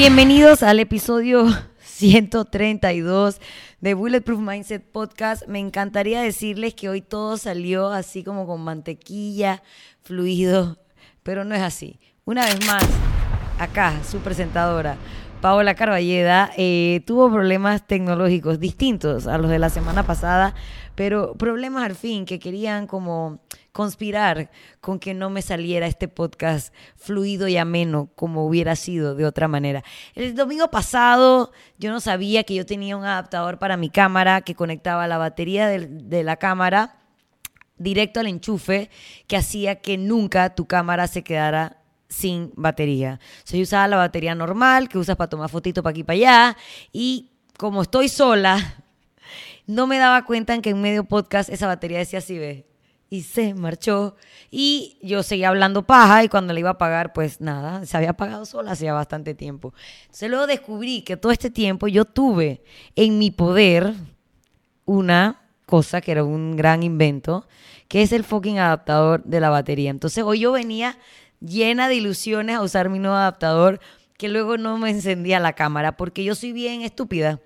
Bienvenidos 0.00 0.62
al 0.62 0.80
episodio 0.80 1.46
132 1.82 3.38
de 3.82 3.92
Bulletproof 3.92 4.40
Mindset 4.40 4.82
Podcast. 4.82 5.46
Me 5.46 5.58
encantaría 5.58 6.22
decirles 6.22 6.72
que 6.72 6.88
hoy 6.88 7.02
todo 7.02 7.36
salió 7.36 7.88
así 7.92 8.24
como 8.24 8.46
con 8.46 8.62
mantequilla, 8.62 9.62
fluido, 10.02 10.78
pero 11.22 11.44
no 11.44 11.54
es 11.54 11.60
así. 11.60 12.00
Una 12.24 12.46
vez 12.46 12.66
más, 12.66 12.82
acá, 13.58 14.00
su 14.02 14.20
presentadora, 14.20 14.96
Paola 15.42 15.74
Carballeda, 15.74 16.50
eh, 16.56 17.02
tuvo 17.06 17.30
problemas 17.30 17.86
tecnológicos 17.86 18.58
distintos 18.58 19.26
a 19.26 19.36
los 19.36 19.50
de 19.50 19.58
la 19.58 19.68
semana 19.68 20.06
pasada, 20.06 20.54
pero 20.94 21.34
problemas 21.34 21.84
al 21.84 21.94
fin 21.94 22.24
que 22.24 22.38
querían 22.38 22.86
como 22.86 23.40
conspirar 23.72 24.50
con 24.80 24.98
que 24.98 25.14
no 25.14 25.30
me 25.30 25.42
saliera 25.42 25.86
este 25.86 26.08
podcast 26.08 26.74
fluido 26.96 27.48
y 27.48 27.56
ameno 27.56 28.10
como 28.14 28.46
hubiera 28.46 28.76
sido 28.76 29.14
de 29.14 29.24
otra 29.24 29.48
manera. 29.48 29.84
El 30.14 30.34
domingo 30.34 30.70
pasado 30.70 31.52
yo 31.78 31.90
no 31.90 32.00
sabía 32.00 32.44
que 32.44 32.54
yo 32.54 32.66
tenía 32.66 32.96
un 32.96 33.04
adaptador 33.04 33.58
para 33.58 33.76
mi 33.76 33.90
cámara 33.90 34.40
que 34.42 34.54
conectaba 34.54 35.06
la 35.06 35.18
batería 35.18 35.68
de, 35.68 36.22
la 36.22 36.36
cámara 36.36 36.96
directo 37.78 38.20
al 38.20 38.26
enchufe 38.26 38.90
que 39.26 39.36
hacía 39.36 39.76
que 39.76 39.96
nunca 39.96 40.54
tu 40.54 40.66
cámara 40.66 41.06
se 41.06 41.22
quedara 41.22 41.78
sin 42.08 42.52
batería. 42.56 43.20
So, 43.44 43.56
yo 43.56 43.62
usaba 43.62 43.86
la 43.86 43.96
batería 43.96 44.34
normal 44.34 44.88
que 44.88 44.98
usas 44.98 45.16
para 45.16 45.30
tomar 45.30 45.48
fotitos 45.48 45.82
para 45.82 45.92
aquí 45.92 46.02
para 46.02 46.16
allá 46.16 46.56
y 46.92 47.30
como 47.56 47.82
estoy 47.82 48.08
sola, 48.08 48.82
no 49.66 49.86
me 49.86 49.98
daba 49.98 50.24
cuenta 50.24 50.54
en 50.54 50.62
que 50.62 50.70
en 50.70 50.80
medio 50.80 51.04
podcast 51.04 51.48
esa 51.48 51.68
batería 51.68 51.98
decía 51.98 52.18
así, 52.18 52.36
ve, 52.38 52.69
y 53.10 53.22
se 53.22 53.52
marchó. 53.54 54.16
Y 54.50 54.96
yo 55.02 55.22
seguía 55.22 55.48
hablando 55.48 55.86
paja 55.86 56.24
y 56.24 56.28
cuando 56.28 56.54
le 56.54 56.60
iba 56.60 56.70
a 56.70 56.78
pagar, 56.78 57.12
pues 57.12 57.40
nada, 57.40 57.84
se 57.84 57.96
había 57.96 58.10
apagado 58.10 58.46
sola 58.46 58.70
hacía 58.70 58.94
bastante 58.94 59.34
tiempo. 59.34 59.74
Entonces 60.02 60.30
luego 60.30 60.46
descubrí 60.46 61.02
que 61.02 61.16
todo 61.16 61.32
este 61.32 61.50
tiempo 61.50 61.88
yo 61.88 62.04
tuve 62.04 62.62
en 62.94 63.18
mi 63.18 63.32
poder 63.32 63.92
una 64.86 65.42
cosa 65.66 66.00
que 66.00 66.12
era 66.12 66.24
un 66.24 66.56
gran 66.56 66.82
invento, 66.82 67.46
que 67.88 68.02
es 68.02 68.12
el 68.12 68.24
fucking 68.24 68.58
adaptador 68.58 69.22
de 69.24 69.40
la 69.40 69.50
batería. 69.50 69.90
Entonces 69.90 70.24
hoy 70.24 70.40
yo 70.40 70.52
venía 70.52 70.96
llena 71.40 71.88
de 71.88 71.96
ilusiones 71.96 72.56
a 72.56 72.62
usar 72.62 72.88
mi 72.88 72.98
nuevo 72.98 73.16
adaptador 73.16 73.80
que 74.16 74.28
luego 74.28 74.58
no 74.58 74.76
me 74.78 74.90
encendía 74.90 75.40
la 75.40 75.54
cámara 75.54 75.96
porque 75.96 76.22
yo 76.22 76.34
soy 76.34 76.52
bien 76.52 76.82
estúpida. 76.82 77.40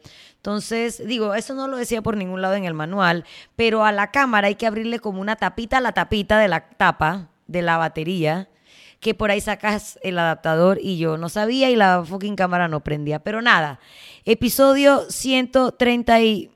Entonces, 0.45 1.03
digo, 1.07 1.35
eso 1.35 1.55
no 1.55 1.69
lo 1.69 1.79
decía 1.79 2.03
por 2.03 2.19
ningún 2.19 2.43
lado 2.43 2.53
en 2.53 2.67
el 2.67 2.75
manual, 2.75 3.25
pero 3.57 3.83
a 3.83 3.93
la 3.93 4.11
cámara 4.11 4.49
hay 4.49 4.57
que 4.57 4.67
abrirle 4.67 4.99
como 4.99 5.23
una 5.23 5.37
tapita 5.37 5.79
a 5.79 5.81
la 5.81 5.93
tapita 5.93 6.39
de 6.39 6.49
la 6.49 6.69
tapa 6.69 7.31
de 7.47 7.63
la 7.63 7.79
batería, 7.79 8.51
que 9.01 9.15
por 9.15 9.31
ahí 9.31 9.41
sacas 9.41 9.99
el 10.03 10.19
adaptador 10.19 10.79
y 10.83 10.99
yo 10.99 11.17
no 11.17 11.31
sabía 11.31 11.71
y 11.71 11.77
la 11.77 12.05
fucking 12.05 12.37
cámara 12.37 12.69
no 12.69 12.81
prendía. 12.81 13.21
Pero 13.21 13.41
nada, 13.41 13.81
episodio 14.27 15.09
130 15.09 16.21
y... 16.21 16.51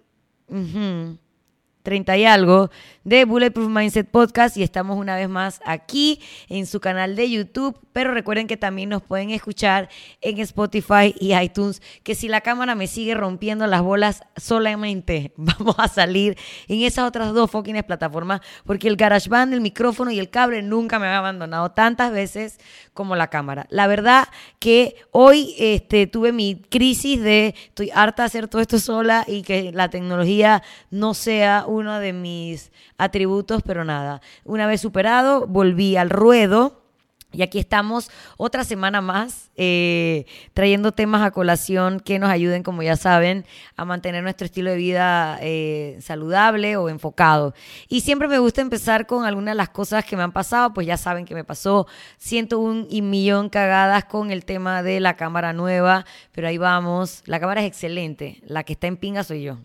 30 1.89 2.19
y 2.19 2.27
algo 2.27 2.71
de 3.03 3.25
Bulletproof 3.25 3.71
Mindset 3.71 4.11
Podcast 4.11 4.59
y 4.59 4.63
estamos 4.63 4.99
una 4.99 5.17
vez 5.17 5.31
más 5.31 5.63
aquí 5.65 6.21
en 6.51 6.67
su 6.67 6.81
canal 6.81 7.17
de 7.17 7.31
YouTube, 7.31 7.81
pero 7.95 8.13
recuerden 8.13 8.47
que 8.47 8.59
también 8.59 8.91
nos 8.91 9.01
pueden 9.01 9.31
escuchar 9.31 9.89
en 10.21 10.39
Spotify 10.41 11.15
y 11.19 11.35
iTunes, 11.35 11.81
que 12.03 12.15
si 12.15 12.29
la 12.29 12.43
cámara 12.43 12.75
me 12.75 12.89
sigue 12.89 13.15
rompiendo 13.15 13.67
las 13.67 13.81
bolas 13.81 14.21
solamente 14.37 15.33
vamos 15.39 15.77
a 15.79 15.89
salir 15.89 16.37
en 16.69 16.83
esas 16.83 17.09
otras 17.09 17.33
dos 17.33 17.51
fucking 17.51 17.83
plataformas 17.87 18.43
porque 18.67 18.87
el 18.87 18.97
GarageBand, 18.97 19.55
el 19.55 19.63
micrófono 19.63 20.11
y 20.11 20.19
el 20.19 20.29
cable 20.29 20.61
nunca 20.61 20.99
me 20.99 21.07
han 21.07 21.15
abandonado 21.15 21.71
tantas 21.71 22.13
veces 22.13 22.59
como 22.93 23.17
la 23.17 23.29
cámara. 23.29 23.67
La 23.71 23.87
verdad 23.87 24.29
que 24.59 24.97
hoy 25.13 25.55
este, 25.59 26.07
tuve 26.07 26.33
mi 26.33 26.61
crisis 26.69 27.23
de 27.23 27.55
estoy 27.69 27.91
harta 27.95 28.25
de 28.25 28.27
hacer 28.27 28.49
todo 28.49 28.61
esto 28.61 28.79
sola 28.79 29.25
y 29.27 29.41
que 29.41 29.73
la 29.73 29.89
tecnología 29.89 30.63
no 30.91 31.15
sea 31.15 31.65
uno 31.79 31.99
de 31.99 32.13
mis 32.13 32.73
atributos, 32.97 33.63
pero 33.63 33.85
nada. 33.85 34.21
Una 34.45 34.67
vez 34.67 34.81
superado, 34.81 35.47
volví 35.47 35.97
al 35.97 36.11
ruedo. 36.11 36.83
Y 37.31 37.43
aquí 37.43 37.59
estamos 37.59 38.11
otra 38.39 38.65
semana 38.65 39.03
más 39.03 39.51
eh, 39.55 40.25
trayendo 40.55 40.93
temas 40.93 41.21
a 41.21 41.31
colación 41.31 42.01
que 42.01 42.19
nos 42.19 42.31
ayuden, 42.31 42.63
como 42.63 42.83
ya 42.83 42.97
saben, 42.97 43.45
a 43.77 43.85
mantener 43.85 44.23
nuestro 44.23 44.47
estilo 44.47 44.71
de 44.71 44.79
vida 44.79 45.39
eh, 45.43 45.99
saludable 46.01 46.79
o 46.79 46.89
enfocado. 46.89 47.53
Y 47.87 48.01
siempre 48.01 48.29
me 48.29 48.39
gusta 48.39 48.63
empezar 48.63 49.07
con 49.07 49.27
algunas 49.27 49.53
de 49.53 49.57
las 49.57 49.69
cosas 49.69 50.07
que 50.07 50.17
me 50.17 50.23
han 50.23 50.33
pasado, 50.33 50.73
pues 50.73 50.87
ya 50.87 50.97
saben 50.97 51.27
que 51.27 51.35
me 51.35 51.45
pasó 51.45 51.87
ciento 52.17 52.61
un 52.61 52.87
y 52.89 53.03
millón 53.03 53.51
cagadas 53.51 54.07
con 54.07 54.31
el 54.31 54.47
tema 54.47 54.83
de 54.83 54.99
la 54.99 55.15
cámara 55.17 55.53
nueva, 55.53 56.07
pero 56.33 56.49
ahí 56.49 56.57
vamos. 56.57 57.23
La 57.27 57.41
cámara 57.41 57.61
es 57.61 57.67
excelente, 57.67 58.41
la 58.47 58.65
que 58.65 58.73
está 58.73 58.87
en 58.87 58.97
pinga 58.97 59.23
soy 59.23 59.43
yo 59.43 59.59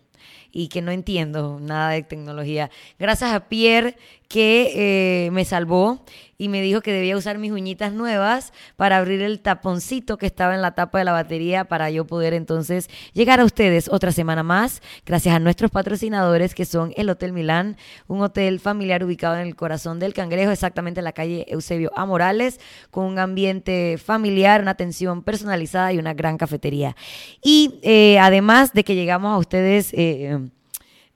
y 0.54 0.68
que 0.68 0.80
no 0.80 0.92
entiendo 0.92 1.58
nada 1.60 1.90
de 1.90 2.02
tecnología. 2.04 2.70
Gracias 2.98 3.32
a 3.32 3.48
Pierre 3.48 3.96
que 4.28 5.26
eh, 5.26 5.30
me 5.30 5.44
salvó 5.44 6.04
y 6.38 6.48
me 6.48 6.62
dijo 6.62 6.80
que 6.80 6.92
debía 6.92 7.16
usar 7.16 7.38
mis 7.38 7.52
uñitas 7.52 7.92
nuevas 7.92 8.52
para 8.76 8.98
abrir 8.98 9.22
el 9.22 9.40
taponcito 9.40 10.18
que 10.18 10.26
estaba 10.26 10.54
en 10.54 10.62
la 10.62 10.74
tapa 10.74 10.98
de 10.98 11.04
la 11.04 11.12
batería 11.12 11.64
para 11.64 11.90
yo 11.90 12.06
poder 12.06 12.34
entonces 12.34 12.88
llegar 13.12 13.40
a 13.40 13.44
ustedes 13.44 13.88
otra 13.88 14.12
semana 14.12 14.42
más, 14.42 14.82
gracias 15.06 15.34
a 15.34 15.38
nuestros 15.38 15.70
patrocinadores 15.70 16.54
que 16.54 16.64
son 16.64 16.92
el 16.96 17.08
Hotel 17.08 17.32
Milán, 17.32 17.76
un 18.08 18.22
hotel 18.22 18.60
familiar 18.60 19.04
ubicado 19.04 19.36
en 19.36 19.42
el 19.42 19.56
corazón 19.56 19.98
del 20.00 20.14
Cangrejo, 20.14 20.50
exactamente 20.50 21.00
en 21.00 21.04
la 21.04 21.12
calle 21.12 21.46
Eusebio 21.48 21.92
A. 21.94 22.06
Morales, 22.06 22.60
con 22.90 23.04
un 23.04 23.18
ambiente 23.18 23.98
familiar, 23.98 24.60
una 24.60 24.72
atención 24.72 25.22
personalizada 25.22 25.92
y 25.92 25.98
una 25.98 26.14
gran 26.14 26.36
cafetería. 26.36 26.96
Y 27.42 27.78
eh, 27.82 28.18
además 28.18 28.72
de 28.72 28.84
que 28.84 28.94
llegamos 28.94 29.32
a 29.32 29.38
ustedes... 29.38 29.92
Eh, 29.92 30.40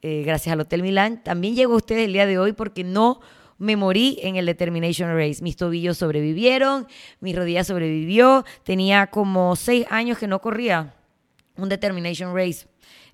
eh, 0.03 0.23
gracias 0.25 0.53
al 0.53 0.61
Hotel 0.61 0.83
Milán. 0.83 1.23
También 1.23 1.55
llegó 1.55 1.75
a 1.75 1.79
ustedes 1.79 2.07
el 2.07 2.13
día 2.13 2.27
de 2.27 2.39
hoy 2.39 2.53
porque 2.53 2.85
no 2.85 3.21
me 3.59 3.77
morí 3.77 4.19
en 4.23 4.37
el 4.37 4.47
Determination 4.47 5.15
Race. 5.17 5.43
Mis 5.43 5.57
tobillos 5.57 5.99
sobrevivieron, 5.99 6.87
mi 7.21 7.35
rodilla 7.35 7.65
sobrevivió. 7.65 8.45
Tenía 8.63 9.09
como 9.09 9.57
seis 9.57 9.87
años 9.91 10.19
que 10.19 10.29
no 10.29 10.41
corría 10.41 10.95
un 11.57 11.69
Determination 11.69 12.35
Race. 12.35 12.67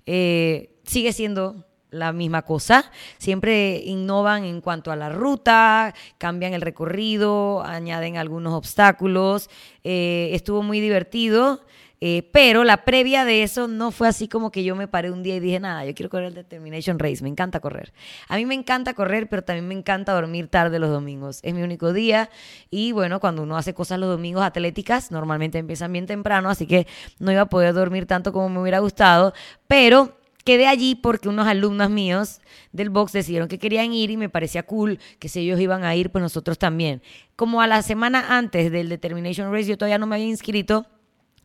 Eh, 0.05 0.77
sigue 0.83 1.11
siendo 1.13 1.65
la 1.89 2.13
misma 2.13 2.43
cosa. 2.43 2.91
Siempre 3.17 3.81
innovan 3.85 4.43
en 4.43 4.61
cuanto 4.61 4.91
a 4.91 4.95
la 4.95 5.09
ruta, 5.09 5.93
cambian 6.17 6.53
el 6.53 6.61
recorrido, 6.61 7.63
añaden 7.63 8.17
algunos 8.17 8.53
obstáculos. 8.53 9.49
Eh, 9.83 10.29
estuvo 10.33 10.61
muy 10.61 10.79
divertido. 10.79 11.61
Eh, 12.01 12.29
pero 12.33 12.63
la 12.63 12.83
previa 12.83 13.25
de 13.25 13.43
eso 13.43 13.67
no 13.67 13.91
fue 13.91 14.07
así 14.07 14.27
como 14.27 14.51
que 14.51 14.63
yo 14.63 14.75
me 14.75 14.87
paré 14.87 15.11
un 15.11 15.23
día 15.23 15.35
y 15.35 15.39
dije, 15.39 15.59
nada, 15.59 15.85
yo 15.85 15.93
quiero 15.95 16.09
correr 16.09 16.27
el 16.27 16.33
Determination 16.33 16.99
Race, 16.99 17.23
me 17.23 17.29
encanta 17.29 17.59
correr. 17.59 17.93
A 18.27 18.35
mí 18.35 18.45
me 18.45 18.53
encanta 18.53 18.93
correr, 18.93 19.29
pero 19.29 19.43
también 19.43 19.67
me 19.67 19.73
encanta 19.73 20.13
dormir 20.13 20.47
tarde 20.47 20.79
los 20.79 20.89
domingos. 20.89 21.39
Es 21.43 21.53
mi 21.53 21.63
único 21.63 21.93
día 21.93 22.29
y 22.69 22.91
bueno, 22.91 23.19
cuando 23.19 23.43
uno 23.43 23.57
hace 23.57 23.73
cosas 23.73 23.99
los 23.99 24.09
domingos 24.09 24.43
atléticas, 24.43 25.11
normalmente 25.11 25.57
empiezan 25.57 25.91
bien 25.93 26.05
temprano, 26.05 26.49
así 26.49 26.67
que 26.67 26.87
no 27.19 27.31
iba 27.31 27.41
a 27.41 27.49
poder 27.49 27.73
dormir 27.73 28.05
tanto 28.05 28.33
como 28.33 28.49
me 28.49 28.59
hubiera 28.59 28.79
gustado, 28.79 29.33
pero 29.67 30.17
quedé 30.43 30.67
allí 30.67 30.95
porque 30.95 31.27
unos 31.27 31.47
alumnos 31.47 31.89
míos 31.89 32.39
del 32.71 32.89
box 32.89 33.13
decidieron 33.13 33.47
que 33.47 33.57
querían 33.57 33.91
ir 33.93 34.11
y 34.11 34.17
me 34.17 34.29
parecía 34.29 34.63
cool 34.63 34.99
que 35.19 35.27
si 35.27 35.39
ellos 35.39 35.59
iban 35.59 35.83
a 35.83 35.95
ir, 35.95 36.11
pues 36.11 36.21
nosotros 36.21 36.59
también. 36.59 37.01
Como 37.35 37.61
a 37.61 37.67
la 37.67 37.81
semana 37.81 38.37
antes 38.37 38.71
del 38.71 38.87
Determination 38.87 39.51
Race 39.51 39.65
yo 39.65 39.77
todavía 39.77 39.97
no 39.97 40.05
me 40.05 40.15
había 40.15 40.27
inscrito, 40.27 40.85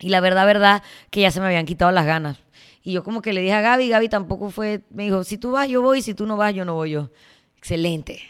y 0.00 0.08
la 0.08 0.20
verdad, 0.20 0.46
verdad, 0.46 0.82
que 1.10 1.20
ya 1.20 1.30
se 1.30 1.40
me 1.40 1.46
habían 1.46 1.66
quitado 1.66 1.92
las 1.92 2.06
ganas. 2.06 2.38
Y 2.82 2.92
yo 2.92 3.04
como 3.04 3.20
que 3.20 3.32
le 3.32 3.42
dije 3.42 3.52
a 3.52 3.60
Gaby, 3.60 3.88
Gaby 3.88 4.08
tampoco 4.08 4.50
fue, 4.50 4.82
me 4.90 5.04
dijo, 5.04 5.22
si 5.24 5.36
tú 5.36 5.52
vas, 5.52 5.68
yo 5.68 5.82
voy, 5.82 6.02
si 6.02 6.14
tú 6.14 6.26
no 6.26 6.36
vas, 6.36 6.54
yo 6.54 6.64
no 6.64 6.74
voy 6.74 6.92
yo. 6.92 7.10
Excelente. 7.58 8.22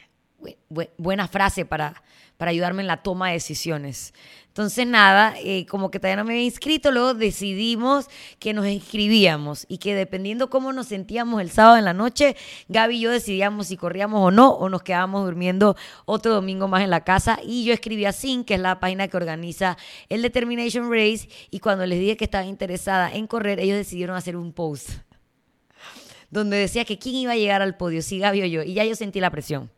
buena 0.98 1.28
frase 1.28 1.64
para, 1.64 2.02
para 2.36 2.50
ayudarme 2.50 2.82
en 2.82 2.88
la 2.88 3.02
toma 3.02 3.28
de 3.28 3.34
decisiones. 3.34 4.12
Entonces, 4.50 4.84
nada, 4.84 5.34
eh, 5.38 5.64
como 5.66 5.92
que 5.92 6.00
todavía 6.00 6.16
no 6.16 6.24
me 6.24 6.32
había 6.32 6.44
inscrito, 6.44 6.90
luego 6.90 7.14
decidimos 7.14 8.08
que 8.40 8.52
nos 8.52 8.66
inscribíamos 8.66 9.64
y 9.68 9.78
que 9.78 9.94
dependiendo 9.94 10.50
cómo 10.50 10.72
nos 10.72 10.88
sentíamos 10.88 11.40
el 11.40 11.52
sábado 11.52 11.76
en 11.76 11.84
la 11.84 11.94
noche, 11.94 12.34
Gaby 12.68 12.96
y 12.96 13.00
yo 13.00 13.12
decidíamos 13.12 13.68
si 13.68 13.76
corríamos 13.76 14.20
o 14.20 14.32
no, 14.32 14.50
o 14.50 14.68
nos 14.68 14.82
quedábamos 14.82 15.24
durmiendo 15.24 15.76
otro 16.04 16.34
domingo 16.34 16.66
más 16.66 16.82
en 16.82 16.90
la 16.90 17.04
casa. 17.04 17.38
Y 17.44 17.64
yo 17.64 17.72
escribí 17.72 18.04
a 18.06 18.12
Sin, 18.12 18.42
que 18.42 18.54
es 18.54 18.60
la 18.60 18.80
página 18.80 19.06
que 19.06 19.16
organiza 19.16 19.78
el 20.08 20.20
Determination 20.20 20.90
Race, 20.90 21.28
y 21.52 21.60
cuando 21.60 21.86
les 21.86 22.00
dije 22.00 22.16
que 22.16 22.24
estaba 22.24 22.44
interesada 22.44 23.12
en 23.14 23.28
correr, 23.28 23.60
ellos 23.60 23.76
decidieron 23.76 24.16
hacer 24.16 24.36
un 24.36 24.52
post 24.52 24.90
donde 26.30 26.56
decía 26.56 26.84
que 26.84 26.98
quién 26.98 27.16
iba 27.16 27.32
a 27.32 27.36
llegar 27.36 27.62
al 27.62 27.76
podio, 27.76 28.02
si 28.02 28.18
Gaby 28.18 28.42
o 28.42 28.46
yo, 28.46 28.62
y 28.62 28.74
ya 28.74 28.84
yo 28.84 28.94
sentí 28.94 29.20
la 29.20 29.30
presión. 29.30 29.70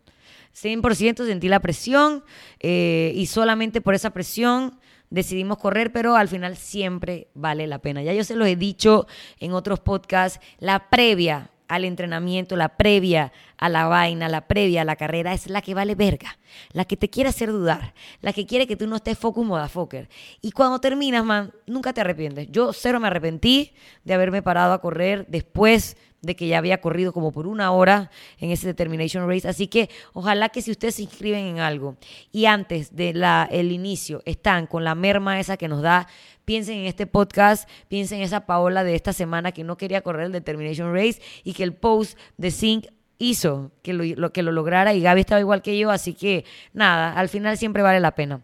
100% 0.54 1.24
sentí 1.24 1.48
la 1.48 1.60
presión 1.60 2.24
eh, 2.60 3.12
y 3.14 3.26
solamente 3.26 3.80
por 3.80 3.94
esa 3.94 4.10
presión 4.10 4.78
decidimos 5.10 5.58
correr, 5.58 5.92
pero 5.92 6.16
al 6.16 6.28
final 6.28 6.56
siempre 6.56 7.28
vale 7.34 7.66
la 7.66 7.78
pena. 7.78 8.02
Ya 8.02 8.12
yo 8.12 8.24
se 8.24 8.36
lo 8.36 8.46
he 8.46 8.56
dicho 8.56 9.06
en 9.38 9.52
otros 9.52 9.80
podcasts, 9.80 10.40
la 10.58 10.90
previa 10.90 11.51
al 11.74 11.84
entrenamiento, 11.84 12.54
la 12.54 12.76
previa 12.76 13.32
a 13.56 13.68
la 13.68 13.86
vaina, 13.86 14.28
la 14.28 14.46
previa 14.46 14.82
a 14.82 14.84
la 14.84 14.96
carrera, 14.96 15.32
es 15.32 15.48
la 15.48 15.62
que 15.62 15.72
vale 15.72 15.94
verga, 15.94 16.38
la 16.72 16.84
que 16.84 16.96
te 16.96 17.08
quiere 17.08 17.30
hacer 17.30 17.50
dudar, 17.50 17.94
la 18.20 18.32
que 18.32 18.46
quiere 18.46 18.66
que 18.66 18.76
tú 18.76 18.86
no 18.86 18.96
estés 18.96 19.18
focus 19.18 19.46
motherfucker. 19.46 20.08
Y 20.42 20.52
cuando 20.52 20.80
terminas, 20.80 21.24
man, 21.24 21.52
nunca 21.66 21.92
te 21.92 22.02
arrepientes. 22.02 22.48
Yo 22.50 22.72
cero 22.72 23.00
me 23.00 23.06
arrepentí 23.06 23.72
de 24.04 24.14
haberme 24.14 24.42
parado 24.42 24.74
a 24.74 24.80
correr 24.80 25.26
después 25.28 25.96
de 26.22 26.36
que 26.36 26.46
ya 26.46 26.58
había 26.58 26.80
corrido 26.80 27.12
como 27.12 27.32
por 27.32 27.46
una 27.46 27.72
hora 27.72 28.10
en 28.38 28.50
ese 28.50 28.68
Determination 28.68 29.28
Race. 29.28 29.46
Así 29.48 29.66
que 29.66 29.90
ojalá 30.12 30.48
que 30.48 30.62
si 30.62 30.70
ustedes 30.70 30.94
se 30.94 31.02
inscriben 31.02 31.46
en 31.46 31.58
algo 31.58 31.96
y 32.30 32.46
antes 32.46 32.94
del 32.94 33.22
el 33.50 33.72
inicio 33.72 34.22
están 34.24 34.66
con 34.66 34.84
la 34.84 34.94
merma 34.94 35.40
esa 35.40 35.56
que 35.56 35.68
nos 35.68 35.82
da, 35.82 36.06
piensen 36.44 36.78
en 36.78 36.86
este 36.86 37.06
podcast, 37.06 37.68
piensen 37.88 38.18
en 38.18 38.24
esa 38.24 38.46
Paola 38.46 38.84
de 38.84 38.94
esta 38.94 39.12
semana 39.12 39.52
que 39.52 39.64
no 39.64 39.76
quería 39.76 40.02
correr 40.02 40.26
el 40.26 40.32
Determination 40.32 40.94
Race 40.94 41.20
y 41.44 41.52
que 41.52 41.62
el 41.62 41.74
post 41.74 42.18
de 42.36 42.50
Sync 42.50 42.86
hizo 43.18 43.70
que 43.82 43.92
lo, 43.92 44.32
que 44.32 44.42
lo 44.42 44.52
lograra 44.52 44.94
y 44.94 45.00
Gaby 45.00 45.20
estaba 45.20 45.40
igual 45.40 45.62
que 45.62 45.78
yo, 45.78 45.90
así 45.90 46.14
que 46.14 46.44
nada, 46.72 47.12
al 47.12 47.28
final 47.28 47.56
siempre 47.56 47.82
vale 47.82 48.00
la 48.00 48.14
pena. 48.14 48.42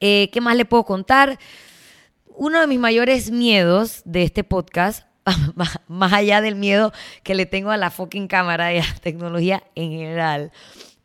Eh, 0.00 0.30
¿Qué 0.32 0.40
más 0.40 0.56
le 0.56 0.64
puedo 0.64 0.84
contar? 0.84 1.38
Uno 2.26 2.60
de 2.60 2.66
mis 2.66 2.78
mayores 2.78 3.30
miedos 3.30 4.02
de 4.04 4.22
este 4.22 4.44
podcast 4.44 5.06
más 5.88 6.12
allá 6.12 6.40
del 6.40 6.54
miedo 6.54 6.92
que 7.22 7.34
le 7.34 7.46
tengo 7.46 7.70
a 7.70 7.76
la 7.76 7.90
fucking 7.90 8.28
cámara 8.28 8.72
y 8.72 8.78
a 8.78 8.84
la 8.84 8.94
tecnología 9.00 9.62
en 9.74 9.90
general, 9.90 10.52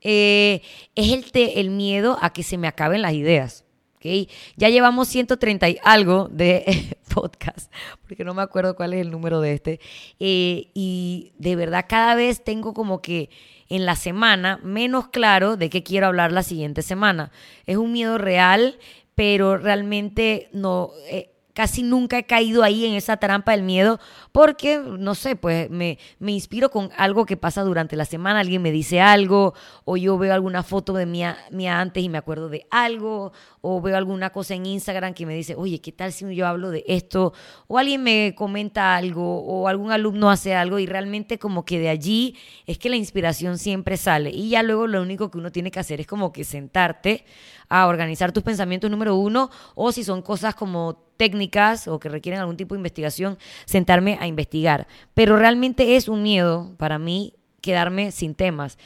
eh, 0.02 0.62
es 0.96 1.12
el, 1.12 1.26
el 1.34 1.70
miedo 1.70 2.18
a 2.22 2.32
que 2.34 2.44
se 2.44 2.58
me 2.58 2.68
acaben 2.68 3.02
las 3.02 3.14
ideas. 3.14 3.66
¿Okay? 4.02 4.28
Ya 4.58 4.70
llevamos 4.70 5.08
130 5.10 5.70
y 5.70 5.78
algo 5.84 6.28
de 6.32 6.98
podcast, 7.14 7.72
porque 8.08 8.26
no 8.26 8.34
me 8.34 8.42
acuerdo 8.42 8.76
cuál 8.76 8.94
es 8.94 9.02
el 9.02 9.12
número 9.12 9.42
de 9.42 9.54
este. 9.54 9.80
Eh, 10.20 10.72
y 10.74 11.34
de 11.38 11.56
verdad 11.56 11.86
cada 11.88 12.16
vez 12.16 12.44
tengo 12.44 12.74
como 12.74 13.02
que 13.02 13.30
en 13.70 13.86
la 13.86 13.96
semana 13.96 14.60
menos 14.64 15.10
claro 15.10 15.56
de 15.56 15.70
qué 15.70 15.84
quiero 15.84 16.08
hablar 16.08 16.32
la 16.32 16.42
siguiente 16.42 16.82
semana. 16.82 17.32
Es 17.68 17.78
un 17.78 17.92
miedo 17.92 18.18
real, 18.18 18.80
pero 19.14 19.58
realmente 19.58 20.50
no... 20.52 20.90
Eh, 21.08 21.32
casi 21.54 21.84
nunca 21.84 22.18
he 22.18 22.26
caído 22.26 22.64
ahí 22.64 22.86
en 22.86 22.94
esa 22.94 23.18
trampa 23.18 23.52
del 23.52 23.64
miedo 23.64 24.00
porque, 24.32 24.80
no 24.80 25.16
sé, 25.16 25.36
pues 25.36 25.70
me, 25.70 25.98
me 26.20 26.32
inspiro 26.32 26.72
con 26.72 26.90
algo 26.98 27.26
que 27.26 27.38
pasa 27.38 27.64
durante 27.64 27.96
la 27.96 28.06
semana, 28.06 28.40
alguien 28.40 28.62
me 28.62 28.72
dice 28.72 29.02
algo 29.02 29.54
o 29.86 29.98
yo 29.98 30.18
veo 30.18 30.34
alguna 30.34 30.64
foto 30.64 30.94
de 30.94 31.06
mía, 31.06 31.38
mía 31.52 31.80
antes 31.80 32.04
y 32.04 32.10
me 32.10 32.18
acuerdo 32.18 32.50
de 32.50 32.66
algo 32.72 33.34
o 33.62 33.80
veo 33.80 33.96
alguna 33.96 34.32
cosa 34.32 34.56
en 34.56 34.66
Instagram 34.66 35.14
que 35.14 35.26
me 35.26 35.36
dice, 35.36 35.56
oye, 35.56 35.80
¿qué 35.80 35.92
tal 35.92 36.12
si 36.12 36.36
yo 36.36 36.48
hablo 36.48 36.72
de 36.72 36.84
esto? 36.88 37.34
O 37.68 37.78
alguien 37.78 38.04
me 38.04 38.34
comenta 38.36 38.96
algo 38.96 39.40
o 39.44 39.68
algún 39.68 39.92
alumno 39.92 40.32
hace 40.32 40.56
algo 40.56 40.80
y 40.80 40.88
realmente 40.88 41.38
como 41.38 41.64
que 41.64 41.80
de 41.80 41.90
allí 41.90 42.36
es 42.66 42.80
que 42.80 42.90
la 42.90 42.96
inspiración 42.96 43.60
siempre 43.60 43.98
sale 43.98 44.32
y 44.32 44.50
ya 44.50 44.64
luego 44.64 44.88
lo 44.88 45.02
único 45.02 45.30
que 45.30 45.38
uno 45.38 45.52
tiene 45.52 45.70
que 45.70 45.80
hacer 45.80 46.02
es 46.02 46.08
como 46.08 46.34
que 46.34 46.44
sentarte 46.44 47.24
a 47.70 47.88
organizar 47.88 48.32
tus 48.32 48.44
pensamientos 48.44 48.90
número 48.90 49.16
uno 49.16 49.52
o 49.76 49.92
si 49.92 50.04
son 50.04 50.22
cosas 50.24 50.56
como 50.56 50.96
técnicas 51.18 51.88
o 51.88 52.00
que 52.00 52.10
requieren 52.10 52.42
algún 52.42 52.58
tipo 52.58 52.74
de 52.74 52.80
investigación, 52.80 53.38
sentarme 53.66 54.18
a 54.20 54.26
investigar. 54.26 54.88
Pero 55.14 55.38
realmente 55.38 55.96
es 55.96 56.08
un 56.08 56.24
miedo 56.24 56.74
para 56.78 56.98
mí 56.98 57.36
quedarme 57.62 58.12
sin 58.12 58.34
temas. 58.34 58.80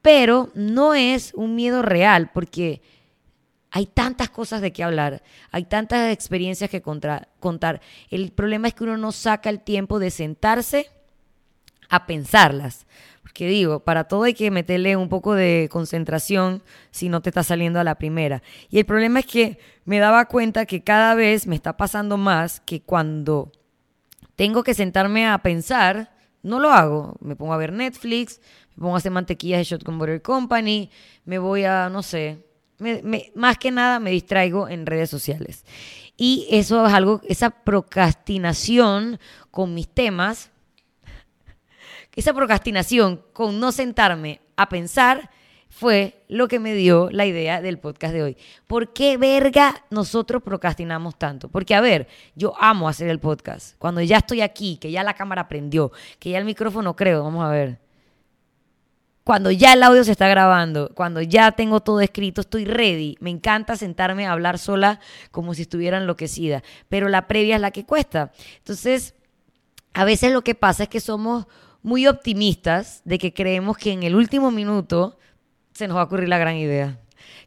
Pero 0.00 0.48
no 0.54 0.94
es 0.94 1.34
un 1.34 1.54
miedo 1.54 1.82
real 1.82 2.30
porque 2.32 2.80
hay 3.70 3.86
tantas 3.86 4.30
cosas 4.30 4.60
de 4.60 4.72
qué 4.72 4.82
hablar, 4.82 5.22
hay 5.52 5.64
tantas 5.64 6.12
experiencias 6.12 6.70
que 6.70 6.82
contar. 6.82 7.80
El 8.10 8.32
problema 8.32 8.68
es 8.68 8.74
que 8.74 8.84
uno 8.84 8.96
no 8.96 9.12
saca 9.12 9.48
el 9.50 9.60
tiempo 9.60 9.98
de 9.98 10.10
sentarse 10.10 10.90
a 11.88 12.06
pensarlas. 12.06 12.86
Porque 13.22 13.46
digo, 13.46 13.80
para 13.80 14.04
todo 14.04 14.24
hay 14.24 14.34
que 14.34 14.50
meterle 14.50 14.96
un 14.96 15.08
poco 15.08 15.34
de 15.34 15.68
concentración 15.70 16.62
si 16.90 17.08
no 17.08 17.20
te 17.20 17.30
está 17.30 17.42
saliendo 17.42 17.78
a 17.78 17.84
la 17.84 17.96
primera. 17.96 18.42
Y 18.70 18.78
el 18.78 18.86
problema 18.86 19.20
es 19.20 19.26
que 19.26 19.58
me 19.84 19.98
daba 19.98 20.24
cuenta 20.24 20.66
que 20.66 20.82
cada 20.82 21.14
vez 21.14 21.46
me 21.46 21.54
está 21.54 21.76
pasando 21.76 22.16
más 22.16 22.60
que 22.60 22.80
cuando 22.80 23.52
tengo 24.34 24.64
que 24.64 24.74
sentarme 24.74 25.28
a 25.28 25.38
pensar, 25.38 26.12
no 26.42 26.58
lo 26.58 26.70
hago. 26.72 27.16
Me 27.20 27.36
pongo 27.36 27.52
a 27.52 27.58
ver 27.58 27.72
Netflix, 27.72 28.40
me 28.74 28.82
pongo 28.82 28.94
a 28.94 28.98
hacer 28.98 29.12
mantequillas 29.12 29.58
de 29.58 29.64
Shotgun 29.64 29.98
Butter 29.98 30.22
Company, 30.22 30.90
me 31.24 31.38
voy 31.38 31.64
a, 31.64 31.88
no 31.88 32.02
sé, 32.02 32.49
más 33.34 33.58
que 33.58 33.70
nada 33.70 34.00
me 34.00 34.10
distraigo 34.10 34.68
en 34.68 34.86
redes 34.86 35.10
sociales. 35.10 35.64
Y 36.16 36.46
eso 36.50 36.86
es 36.86 36.92
algo, 36.92 37.20
esa 37.28 37.50
procrastinación 37.50 39.18
con 39.50 39.74
mis 39.74 39.88
temas 39.88 40.50
esa 42.16 42.34
procrastinación 42.34 43.22
con 43.32 43.60
no 43.60 43.72
sentarme 43.72 44.40
a 44.56 44.68
pensar 44.68 45.30
fue 45.68 46.24
lo 46.28 46.48
que 46.48 46.58
me 46.58 46.74
dio 46.74 47.08
la 47.10 47.24
idea 47.24 47.62
del 47.62 47.78
podcast 47.78 48.12
de 48.12 48.22
hoy. 48.22 48.36
¿Por 48.66 48.92
qué 48.92 49.16
verga 49.16 49.84
nosotros 49.90 50.42
procrastinamos 50.42 51.16
tanto? 51.16 51.48
Porque, 51.48 51.74
a 51.74 51.80
ver, 51.80 52.08
yo 52.34 52.52
amo 52.60 52.88
hacer 52.88 53.08
el 53.08 53.20
podcast. 53.20 53.76
Cuando 53.78 54.00
ya 54.00 54.18
estoy 54.18 54.40
aquí, 54.40 54.76
que 54.78 54.90
ya 54.90 55.04
la 55.04 55.14
cámara 55.14 55.48
prendió, 55.48 55.92
que 56.18 56.30
ya 56.30 56.38
el 56.38 56.44
micrófono 56.44 56.96
creo, 56.96 57.22
vamos 57.22 57.44
a 57.44 57.50
ver. 57.50 57.78
Cuando 59.24 59.50
ya 59.50 59.74
el 59.74 59.82
audio 59.82 60.02
se 60.02 60.12
está 60.12 60.28
grabando, 60.28 60.92
cuando 60.94 61.20
ya 61.20 61.52
tengo 61.52 61.80
todo 61.80 62.00
escrito, 62.00 62.40
estoy 62.40 62.64
ready. 62.64 63.16
Me 63.20 63.30
encanta 63.30 63.76
sentarme 63.76 64.26
a 64.26 64.32
hablar 64.32 64.58
sola 64.58 64.98
como 65.30 65.54
si 65.54 65.62
estuviera 65.62 65.98
enloquecida. 65.98 66.62
Pero 66.88 67.08
la 67.08 67.28
previa 67.28 67.56
es 67.56 67.60
la 67.60 67.70
que 67.70 67.84
cuesta. 67.84 68.32
Entonces, 68.58 69.14
a 69.92 70.04
veces 70.04 70.32
lo 70.32 70.42
que 70.42 70.54
pasa 70.54 70.84
es 70.84 70.88
que 70.88 71.00
somos 71.00 71.46
muy 71.82 72.06
optimistas 72.06 73.02
de 73.04 73.18
que 73.18 73.32
creemos 73.32 73.76
que 73.76 73.92
en 73.92 74.02
el 74.02 74.14
último 74.14 74.50
minuto 74.50 75.18
se 75.72 75.86
nos 75.86 75.96
va 75.96 76.02
a 76.02 76.04
ocurrir 76.04 76.28
la 76.28 76.38
gran 76.38 76.56
idea. 76.56 76.98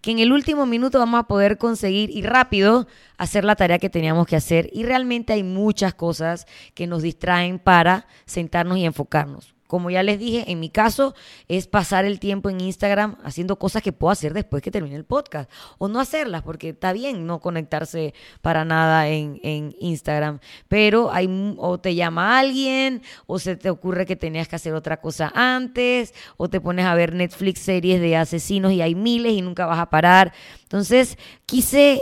Que 0.02 0.12
en 0.12 0.20
el 0.20 0.32
último 0.32 0.66
minuto 0.66 1.00
vamos 1.00 1.20
a 1.20 1.28
poder 1.28 1.58
conseguir 1.58 2.10
y 2.12 2.22
rápido 2.22 2.88
hacer 3.18 3.46
la 3.46 3.56
tarea 3.56 3.80
que 3.80 3.90
teníamos 3.90 4.28
que 4.28 4.36
hacer. 4.36 4.70
Y 4.74 4.84
realmente 4.84 5.34
hay 5.34 5.44
muchas 5.44 5.94
cosas 5.94 6.46
que 6.76 6.88
nos 6.88 7.02
distraen 7.02 7.58
para 7.58 8.06
sentarnos 8.26 8.78
y 8.78 8.86
enfocarnos. 8.86 9.53
Como 9.68 9.90
ya 9.90 10.04
les 10.04 10.20
dije, 10.20 10.52
en 10.52 10.60
mi 10.60 10.70
caso 10.70 11.16
es 11.48 11.68
pasar 11.68 12.06
el 12.06 12.20
tiempo 12.20 12.50
en 12.50 12.62
Instagram 12.62 13.18
haciendo 13.24 13.58
cosas 13.58 13.82
que 13.82 13.92
puedo 13.92 14.12
hacer 14.12 14.34
después 14.34 14.62
que 14.62 14.72
termine 14.72 14.96
el 14.96 15.06
podcast. 15.06 15.50
O 15.78 15.88
no 15.88 16.00
hacerlas, 16.00 16.44
porque 16.44 16.70
está 16.70 16.94
bien 16.94 17.26
no 17.26 17.40
conectarse 17.40 18.14
para 18.42 18.66
nada 18.66 19.08
en, 19.08 19.34
Instagram. 19.80 20.40
Pero 20.68 21.12
hay, 21.12 21.28
o 21.58 21.80
te 21.80 21.96
llama 21.96 22.38
alguien, 22.40 23.02
o 23.26 23.40
se 23.40 23.56
te 23.56 23.70
ocurre 23.70 24.06
que 24.06 24.16
tenías 24.16 24.48
que 24.48 24.58
hacer 24.58 24.74
otra 24.74 24.98
cosa 24.98 25.32
antes, 25.34 26.14
o 26.38 26.50
te 26.50 26.62
pones 26.62 26.86
a 26.86 26.96
ver 26.96 27.14
Netflix 27.14 27.62
series 27.62 28.00
de 28.00 28.18
asesinos 28.18 28.72
y 28.74 28.82
hay 28.82 28.96
miles 28.96 29.34
y 29.34 29.42
nunca 29.42 29.66
vas 29.66 29.80
a 29.80 29.90
parar. 29.90 30.34
Entonces, 30.64 31.18
quise 31.46 32.00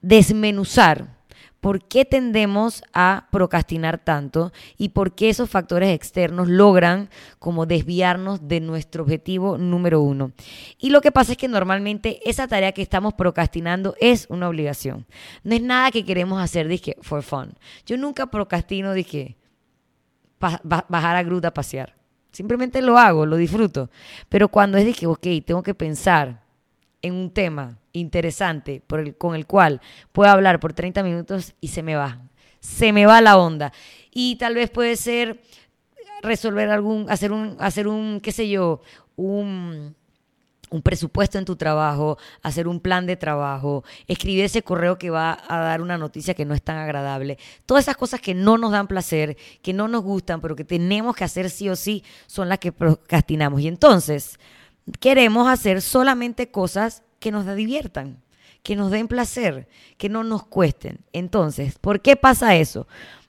desmenuzar 0.00 1.13
por 1.64 1.82
qué 1.82 2.04
tendemos 2.04 2.84
a 2.92 3.26
procrastinar 3.30 3.96
tanto 3.96 4.52
y 4.76 4.90
por 4.90 5.14
qué 5.14 5.30
esos 5.30 5.48
factores 5.48 5.94
externos 5.94 6.46
logran 6.46 7.08
como 7.38 7.64
desviarnos 7.64 8.46
de 8.46 8.60
nuestro 8.60 9.02
objetivo 9.02 9.56
número 9.56 10.02
uno. 10.02 10.32
Y 10.78 10.90
lo 10.90 11.00
que 11.00 11.10
pasa 11.10 11.32
es 11.32 11.38
que 11.38 11.48
normalmente 11.48 12.20
esa 12.28 12.46
tarea 12.48 12.72
que 12.72 12.82
estamos 12.82 13.14
procrastinando 13.14 13.94
es 13.98 14.26
una 14.28 14.46
obligación. 14.46 15.06
No 15.42 15.54
es 15.54 15.62
nada 15.62 15.90
que 15.90 16.04
queremos 16.04 16.38
hacer, 16.38 16.68
dije, 16.68 16.96
for 17.00 17.22
fun. 17.22 17.54
Yo 17.86 17.96
nunca 17.96 18.26
procrastino, 18.26 18.92
dije, 18.92 19.38
bajar 20.38 21.16
a 21.16 21.22
gruta 21.22 21.48
a 21.48 21.54
pasear. 21.54 21.96
Simplemente 22.30 22.82
lo 22.82 22.98
hago, 22.98 23.24
lo 23.24 23.38
disfruto. 23.38 23.88
Pero 24.28 24.48
cuando 24.48 24.76
es, 24.76 24.84
dije, 24.84 25.06
ok, 25.06 25.26
tengo 25.46 25.62
que 25.62 25.72
pensar 25.72 26.42
en 27.00 27.14
un 27.14 27.30
tema 27.30 27.78
interesante 27.94 28.82
con 29.16 29.34
el 29.34 29.46
cual 29.46 29.80
puedo 30.12 30.30
hablar 30.30 30.60
por 30.60 30.74
30 30.74 31.02
minutos 31.02 31.54
y 31.60 31.68
se 31.68 31.82
me 31.82 31.96
va. 31.96 32.20
Se 32.60 32.92
me 32.92 33.06
va 33.06 33.20
la 33.20 33.38
onda. 33.38 33.72
Y 34.10 34.36
tal 34.36 34.54
vez 34.54 34.70
puede 34.70 34.96
ser 34.96 35.40
resolver 36.22 36.70
algún, 36.70 37.08
hacer 37.08 37.32
un, 37.32 37.56
hacer 37.60 37.88
un, 37.88 38.20
qué 38.20 38.32
sé 38.32 38.48
yo, 38.48 38.80
un, 39.16 39.94
un 40.70 40.82
presupuesto 40.82 41.38
en 41.38 41.44
tu 41.44 41.54
trabajo, 41.54 42.18
hacer 42.42 42.66
un 42.66 42.80
plan 42.80 43.06
de 43.06 43.16
trabajo, 43.16 43.84
escribir 44.08 44.44
ese 44.44 44.62
correo 44.62 44.98
que 44.98 45.10
va 45.10 45.38
a 45.48 45.58
dar 45.58 45.80
una 45.80 45.96
noticia 45.96 46.34
que 46.34 46.44
no 46.44 46.52
es 46.52 46.62
tan 46.62 46.78
agradable. 46.78 47.38
Todas 47.64 47.84
esas 47.84 47.96
cosas 47.96 48.20
que 48.20 48.34
no 48.34 48.58
nos 48.58 48.72
dan 48.72 48.88
placer, 48.88 49.36
que 49.62 49.72
no 49.72 49.86
nos 49.86 50.02
gustan, 50.02 50.40
pero 50.40 50.56
que 50.56 50.64
tenemos 50.64 51.14
que 51.14 51.24
hacer 51.24 51.48
sí 51.48 51.68
o 51.68 51.76
sí, 51.76 52.02
son 52.26 52.48
las 52.48 52.58
que 52.58 52.72
procrastinamos. 52.72 53.60
Y 53.60 53.68
entonces 53.68 54.40
queremos 54.98 55.48
hacer 55.48 55.80
solamente 55.80 56.50
cosas 56.50 57.03
que 57.24 57.32
nos 57.32 57.46
diviertan, 57.56 58.22
que 58.62 58.76
nos 58.76 58.90
den 58.90 59.08
placer, 59.08 59.66
que 59.96 60.10
no 60.10 60.24
nos 60.24 60.44
cuesten. 60.44 60.98
Entonces, 61.14 61.78
¿por 61.78 62.02
qué 62.02 62.16
pasa 62.16 62.54
eso? 62.56 62.86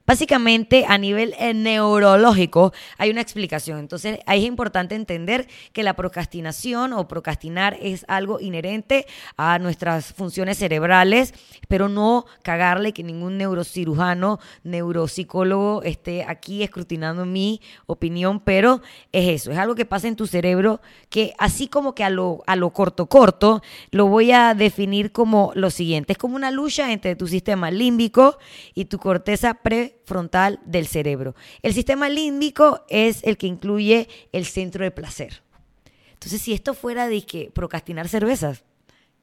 Básicamente, 0.07 0.85
a 0.87 0.99
nivel 0.99 1.33
eh, 1.39 1.55
neurológico, 1.55 2.73
hay 2.99 3.09
una 3.09 3.21
explicación. 3.21 3.79
Entonces, 3.79 4.19
ahí 4.27 4.41
es 4.41 4.47
importante 4.47 4.93
entender 4.93 5.47
que 5.73 5.81
la 5.81 5.95
procrastinación 5.95 6.93
o 6.93 7.07
procrastinar 7.07 7.75
es 7.81 8.05
algo 8.07 8.39
inherente 8.39 9.07
a 9.35 9.57
nuestras 9.57 10.13
funciones 10.13 10.59
cerebrales, 10.59 11.33
pero 11.67 11.89
no 11.89 12.25
cagarle 12.43 12.93
que 12.93 13.01
ningún 13.01 13.39
neurocirujano, 13.39 14.39
neuropsicólogo 14.63 15.81
esté 15.81 16.23
aquí 16.23 16.61
escrutinando 16.61 17.25
mi 17.25 17.59
opinión, 17.87 18.39
pero 18.39 18.81
es 19.11 19.41
eso, 19.41 19.51
es 19.51 19.57
algo 19.57 19.73
que 19.73 19.85
pasa 19.85 20.07
en 20.07 20.15
tu 20.15 20.27
cerebro 20.27 20.81
que 21.09 21.33
así 21.39 21.67
como 21.67 21.95
que 21.95 22.03
a 22.03 22.09
lo, 22.11 22.43
a 22.45 22.55
lo 22.55 22.71
corto 22.71 23.07
corto, 23.07 23.61
lo 23.91 24.07
voy 24.07 24.31
a 24.31 24.53
definir 24.53 25.11
como 25.11 25.51
lo 25.55 25.71
siguiente, 25.71 26.13
es 26.13 26.19
como 26.19 26.35
una 26.35 26.51
lucha 26.51 26.91
entre 26.91 27.15
tu 27.15 27.27
sistema 27.27 27.71
límbico 27.71 28.37
y 28.75 28.85
tu 28.85 28.99
corteza 28.99 29.55
pre 29.55 29.94
frontal 30.05 30.59
del 30.65 30.87
cerebro. 30.87 31.35
El 31.61 31.73
sistema 31.73 32.09
límbico 32.09 32.85
es 32.89 33.23
el 33.23 33.37
que 33.37 33.47
incluye 33.47 34.07
el 34.31 34.45
centro 34.45 34.83
de 34.83 34.91
placer. 34.91 35.43
Entonces, 36.13 36.41
si 36.41 36.53
esto 36.53 36.73
fuera 36.73 37.07
de 37.07 37.21
que 37.23 37.51
procrastinar 37.51 38.07
cervezas, 38.07 38.63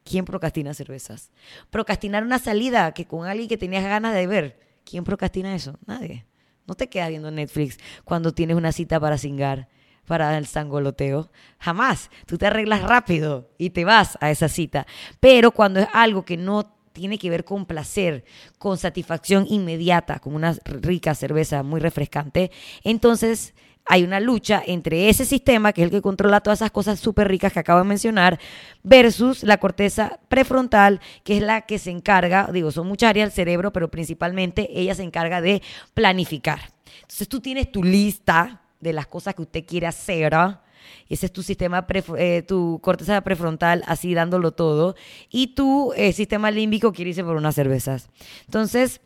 ¿quién 0.03 0.25
procrastina 0.25 0.73
cervezas? 0.73 1.31
Procrastinar 1.69 2.23
una 2.23 2.39
salida 2.39 2.93
que 2.93 3.05
con 3.05 3.27
alguien 3.27 3.49
que 3.49 3.57
tenías 3.57 3.83
ganas 3.83 4.13
de 4.13 4.27
ver, 4.27 4.59
¿quién 4.85 5.03
procrastina 5.03 5.55
eso? 5.55 5.79
Nadie. 5.85 6.25
No 6.65 6.75
te 6.75 6.87
quedas 6.87 7.09
viendo 7.09 7.31
Netflix 7.31 7.77
cuando 8.05 8.33
tienes 8.33 8.55
una 8.55 8.71
cita 8.71 8.99
para 8.99 9.17
cingar, 9.17 9.67
para 10.05 10.37
el 10.37 10.47
sangoloteo. 10.47 11.29
Jamás. 11.59 12.09
Tú 12.25 12.37
te 12.37 12.47
arreglas 12.47 12.83
rápido 12.83 13.49
y 13.57 13.71
te 13.71 13.85
vas 13.85 14.17
a 14.21 14.31
esa 14.31 14.47
cita. 14.47 14.87
Pero 15.19 15.51
cuando 15.51 15.81
es 15.81 15.87
algo 15.93 16.23
que 16.23 16.37
no 16.37 16.73
tiene 16.93 17.17
que 17.17 17.29
ver 17.29 17.43
con 17.43 17.65
placer, 17.65 18.23
con 18.57 18.77
satisfacción 18.77 19.45
inmediata, 19.49 20.19
con 20.19 20.35
una 20.35 20.55
rica 20.65 21.15
cerveza 21.15 21.63
muy 21.63 21.79
refrescante, 21.79 22.51
entonces 22.83 23.53
hay 23.85 24.03
una 24.03 24.19
lucha 24.19 24.63
entre 24.65 25.09
ese 25.09 25.25
sistema, 25.25 25.73
que 25.73 25.81
es 25.81 25.85
el 25.87 25.91
que 25.91 26.01
controla 26.01 26.39
todas 26.39 26.59
esas 26.59 26.71
cosas 26.71 26.99
súper 26.99 27.27
ricas 27.27 27.51
que 27.51 27.59
acabo 27.59 27.79
de 27.79 27.85
mencionar, 27.85 28.39
versus 28.81 29.43
la 29.43 29.57
corteza 29.57 30.19
prefrontal, 30.29 31.01
que 31.23 31.37
es 31.37 31.43
la 31.43 31.61
que 31.61 31.79
se 31.79 31.91
encarga, 31.91 32.49
digo, 32.53 32.71
son 32.71 32.87
muchas 32.87 33.09
áreas 33.09 33.27
del 33.27 33.35
cerebro, 33.35 33.73
pero 33.73 33.91
principalmente 33.91 34.69
ella 34.73 34.95
se 34.95 35.03
encarga 35.03 35.41
de 35.41 35.61
planificar. 35.93 36.71
Entonces 37.01 37.27
tú 37.27 37.41
tienes 37.41 37.71
tu 37.71 37.83
lista 37.83 38.61
de 38.79 38.93
las 38.93 39.07
cosas 39.07 39.35
que 39.35 39.41
usted 39.41 39.65
quiere 39.65 39.87
hacer, 39.87 40.33
¿ah? 40.33 40.61
Ese 41.09 41.25
es 41.27 41.33
tu 41.33 41.43
sistema, 41.43 41.85
eh, 42.17 42.43
tu 42.47 42.79
corteza 42.81 43.21
prefrontal 43.21 43.83
así 43.87 44.13
dándolo 44.13 44.51
todo. 44.51 44.95
Y 45.29 45.55
tu 45.55 45.93
eh, 45.95 46.13
sistema 46.13 46.51
límbico 46.51 46.93
quiere 46.93 47.09
irse 47.09 47.23
por 47.23 47.35
unas 47.35 47.55
cervezas. 47.55 48.09
Entonces, 48.45 49.01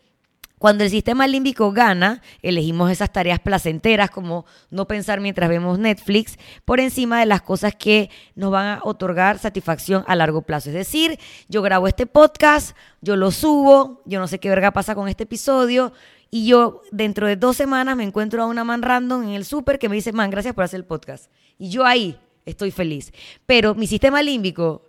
cuando 0.60 0.84
el 0.84 0.89
sistema 0.89 1.27
límbico 1.27 1.72
gana, 1.72 2.24
elegimos 2.41 2.89
esas 2.89 3.12
tareas 3.12 3.39
placenteras 3.39 4.10
como 4.10 4.46
no 4.72 4.88
pensar 4.88 5.22
mientras 5.22 5.50
vemos 5.50 5.77
Netflix 5.77 6.39
por 6.65 6.79
encima 6.79 7.19
de 7.19 7.27
las 7.27 7.43
cosas 7.43 7.75
que 7.75 8.10
nos 8.34 8.50
van 8.50 8.65
a 8.65 8.79
otorgar 8.84 9.38
satisfacción 9.38 10.03
a 10.07 10.15
largo 10.15 10.41
plazo. 10.41 10.69
Es 10.69 10.75
decir, 10.75 11.19
yo 11.48 11.62
grabo 11.62 11.88
este 11.88 12.07
podcast, 12.07 12.75
yo 13.01 13.15
lo 13.15 13.29
subo, 13.29 14.01
yo 14.05 14.19
no 14.19 14.27
sé 14.27 14.39
qué 14.39 14.50
verga 14.50 14.72
pasa 14.72 14.96
con 14.96 15.07
este 15.07 15.25
episodio, 15.25 15.93
y 16.29 16.48
yo 16.48 16.81
dentro 16.91 17.27
de 17.27 17.36
dos 17.36 17.55
semanas 17.55 17.96
me 17.96 18.03
encuentro 18.03 18.43
a 18.43 18.46
una 18.48 18.63
man 18.63 18.81
random 18.81 19.24
en 19.24 19.29
el 19.29 19.46
súper 19.46 19.79
que 19.79 19.89
me 19.89 19.96
dice, 19.96 20.12
man, 20.12 20.29
gracias 20.29 20.53
por 20.53 20.63
hacer 20.63 20.79
el 20.79 20.86
podcast. 20.86 21.31
Y 21.57 21.69
yo 21.69 21.86
ahí 21.86 22.19
estoy 22.46 22.72
feliz. 22.72 23.12
Pero 23.46 23.75
mi 23.75 23.88
sistema 23.88 24.22
límbico 24.22 24.88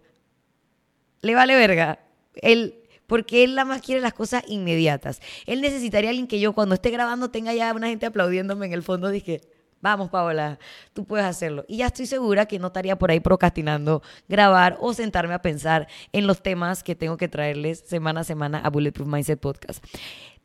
le 1.23 1.35
vale 1.35 1.54
verga. 1.57 2.00
Él, 2.35 2.75
porque 3.07 3.45
él 3.45 3.54
la 3.54 3.64
más 3.64 3.83
quiere 3.83 4.00
las 4.00 4.14
cosas 4.14 4.45
inmediatas. 4.49 5.21
Él 5.47 5.61
necesitaría 5.61 6.11
a 6.11 6.12
alguien 6.12 6.26
que 6.26 6.40
yo 6.40 6.52
cuando 6.52 6.75
esté 6.75 6.90
grabando 6.90 7.30
tenga 7.30 7.54
ya 7.54 7.73
una 7.73 7.88
gente 7.88 8.07
aplaudiéndome 8.07 8.66
en 8.66 8.73
el 8.73 8.83
fondo. 8.83 9.09
Dije, 9.09 9.40
vamos 9.80 10.11
Paola, 10.11 10.59
tú 10.92 11.04
puedes 11.04 11.26
hacerlo. 11.26 11.64
Y 11.68 11.78
ya 11.78 11.87
estoy 11.87 12.07
segura 12.07 12.47
que 12.47 12.59
no 12.59 12.68
estaría 12.68 12.97
por 12.97 13.11
ahí 13.11 13.21
procrastinando 13.21 14.02
grabar 14.28 14.76
o 14.80 14.92
sentarme 14.92 15.35
a 15.35 15.42
pensar 15.42 15.88
en 16.12 16.26
los 16.26 16.42
temas 16.42 16.83
que 16.83 16.95
tengo 16.95 17.16
que 17.16 17.28
traerles 17.28 17.80
semana 17.87 18.21
a 18.21 18.25
semana 18.25 18.59
a 18.59 18.71
Bulletproof 18.71 19.09
Mindset 19.09 19.40
Podcast. 19.40 19.85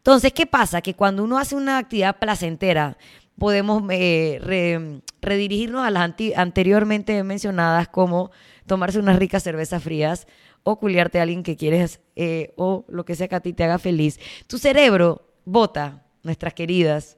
Entonces, 0.03 0.33
¿qué 0.33 0.45
pasa? 0.45 0.81
Que 0.81 0.95
cuando 0.95 1.23
uno 1.23 1.37
hace 1.37 1.55
una 1.55 1.77
actividad 1.77 2.19
placentera, 2.19 2.97
podemos 3.39 3.81
eh, 3.89 5.01
redirigirnos 5.21 5.81
a 5.81 5.91
las 5.91 6.11
anteriormente 6.35 7.23
mencionadas 7.23 7.87
como 7.87 8.29
tomarse 8.65 8.99
unas 8.99 9.17
ricas 9.17 9.43
cervezas 9.43 9.81
frías 9.81 10.27
o 10.63 10.77
culiarte 10.77 11.19
a 11.19 11.21
alguien 11.21 11.41
que 11.41 11.55
quieres 11.55 12.01
eh, 12.17 12.53
o 12.57 12.83
lo 12.89 13.05
que 13.05 13.15
sea 13.15 13.29
que 13.29 13.35
a 13.35 13.39
ti 13.39 13.53
te 13.53 13.63
haga 13.63 13.79
feliz. 13.79 14.19
Tu 14.47 14.57
cerebro 14.57 15.25
bota 15.45 16.03
nuestras 16.21 16.53
queridas 16.53 17.17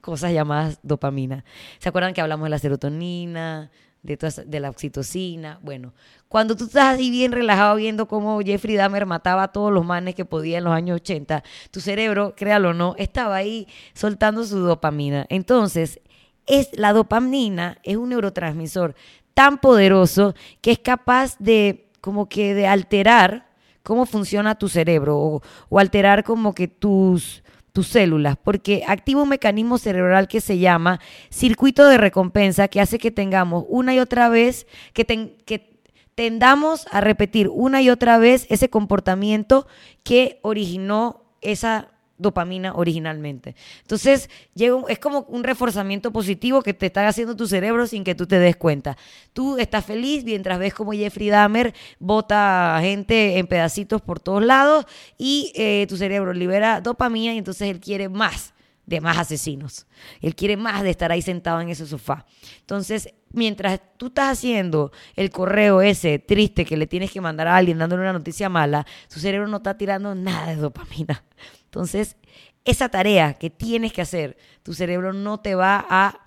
cosas 0.00 0.32
llamadas 0.32 0.80
dopamina. 0.82 1.44
¿Se 1.78 1.90
acuerdan 1.90 2.12
que 2.12 2.20
hablamos 2.20 2.46
de 2.46 2.50
la 2.50 2.58
serotonina, 2.58 3.70
de, 4.16 4.60
la 4.60 4.70
oxitocina. 4.70 5.58
Bueno, 5.62 5.92
cuando 6.28 6.56
tú 6.56 6.64
estás 6.64 6.96
ahí 6.96 7.10
bien 7.10 7.32
relajado 7.32 7.76
viendo 7.76 8.08
cómo 8.08 8.40
Jeffrey 8.40 8.76
Dahmer 8.76 9.06
mataba 9.06 9.44
a 9.44 9.48
todos 9.48 9.72
los 9.72 9.84
manes 9.84 10.14
que 10.14 10.24
podía 10.24 10.58
en 10.58 10.64
los 10.64 10.72
años 10.72 10.96
80, 10.96 11.42
tu 11.70 11.80
cerebro, 11.80 12.34
créalo 12.36 12.70
o 12.70 12.74
no, 12.74 12.94
estaba 12.98 13.36
ahí 13.36 13.66
soltando 13.92 14.44
su 14.44 14.58
dopamina. 14.60 15.26
Entonces, 15.28 16.00
es, 16.46 16.70
la 16.72 16.92
dopamina 16.92 17.78
es 17.82 17.96
un 17.96 18.08
neurotransmisor 18.08 18.94
tan 19.34 19.58
poderoso 19.58 20.34
que 20.60 20.72
es 20.72 20.78
capaz 20.78 21.36
de 21.38 21.90
como 22.00 22.28
que 22.28 22.54
de 22.54 22.66
alterar 22.66 23.48
cómo 23.82 24.06
funciona 24.06 24.56
tu 24.56 24.68
cerebro 24.68 25.18
o, 25.18 25.42
o 25.68 25.78
alterar 25.78 26.24
como 26.24 26.54
que 26.54 26.68
tus 26.68 27.42
tus 27.78 27.86
células, 27.86 28.36
porque 28.42 28.82
activa 28.88 29.22
un 29.22 29.28
mecanismo 29.28 29.78
cerebral 29.78 30.26
que 30.26 30.40
se 30.40 30.58
llama 30.58 30.98
circuito 31.30 31.86
de 31.86 31.96
recompensa, 31.96 32.66
que 32.66 32.80
hace 32.80 32.98
que 32.98 33.12
tengamos 33.12 33.66
una 33.68 33.94
y 33.94 34.00
otra 34.00 34.28
vez, 34.28 34.66
que, 34.92 35.04
que 35.04 35.80
tendamos 36.16 36.88
a 36.90 37.00
repetir 37.00 37.48
una 37.48 37.80
y 37.80 37.88
otra 37.88 38.18
vez 38.18 38.48
ese 38.50 38.68
comportamiento 38.68 39.68
que 40.02 40.40
originó 40.42 41.22
esa 41.40 41.92
dopamina 42.18 42.74
originalmente. 42.74 43.54
Entonces, 43.80 44.28
llega 44.54 44.76
es 44.88 44.98
como 44.98 45.20
un 45.28 45.44
reforzamiento 45.44 46.12
positivo 46.12 46.62
que 46.62 46.74
te 46.74 46.86
está 46.86 47.06
haciendo 47.08 47.36
tu 47.36 47.46
cerebro 47.46 47.86
sin 47.86 48.04
que 48.04 48.14
tú 48.14 48.26
te 48.26 48.38
des 48.38 48.56
cuenta. 48.56 48.96
Tú 49.32 49.56
estás 49.56 49.84
feliz 49.84 50.24
mientras 50.24 50.58
ves 50.58 50.74
como 50.74 50.92
Jeffrey 50.92 51.30
Dahmer 51.30 51.74
bota 51.98 52.78
gente 52.82 53.38
en 53.38 53.46
pedacitos 53.46 54.02
por 54.02 54.20
todos 54.20 54.44
lados 54.44 54.84
y 55.16 55.52
eh, 55.54 55.86
tu 55.88 55.96
cerebro 55.96 56.32
libera 56.32 56.80
dopamina 56.80 57.34
y 57.34 57.38
entonces 57.38 57.70
él 57.70 57.80
quiere 57.80 58.08
más 58.08 58.52
de 58.88 59.02
más 59.02 59.18
asesinos. 59.18 59.86
Él 60.22 60.34
quiere 60.34 60.56
más 60.56 60.82
de 60.82 60.88
estar 60.88 61.12
ahí 61.12 61.20
sentado 61.20 61.60
en 61.60 61.68
ese 61.68 61.86
sofá. 61.86 62.24
Entonces, 62.60 63.10
mientras 63.32 63.80
tú 63.98 64.06
estás 64.06 64.38
haciendo 64.38 64.92
el 65.14 65.30
correo 65.30 65.82
ese 65.82 66.18
triste 66.18 66.64
que 66.64 66.78
le 66.78 66.86
tienes 66.86 67.10
que 67.10 67.20
mandar 67.20 67.48
a 67.48 67.56
alguien 67.56 67.76
dándole 67.76 68.00
una 68.00 68.14
noticia 68.14 68.48
mala, 68.48 68.86
tu 69.12 69.20
cerebro 69.20 69.46
no 69.46 69.58
está 69.58 69.76
tirando 69.76 70.14
nada 70.14 70.46
de 70.46 70.56
dopamina. 70.56 71.22
Entonces, 71.68 72.16
esa 72.64 72.88
tarea 72.88 73.34
que 73.34 73.50
tienes 73.50 73.92
que 73.92 74.00
hacer, 74.02 74.36
tu 74.62 74.72
cerebro 74.72 75.12
no 75.12 75.40
te 75.40 75.54
va 75.54 75.86
a 75.88 76.18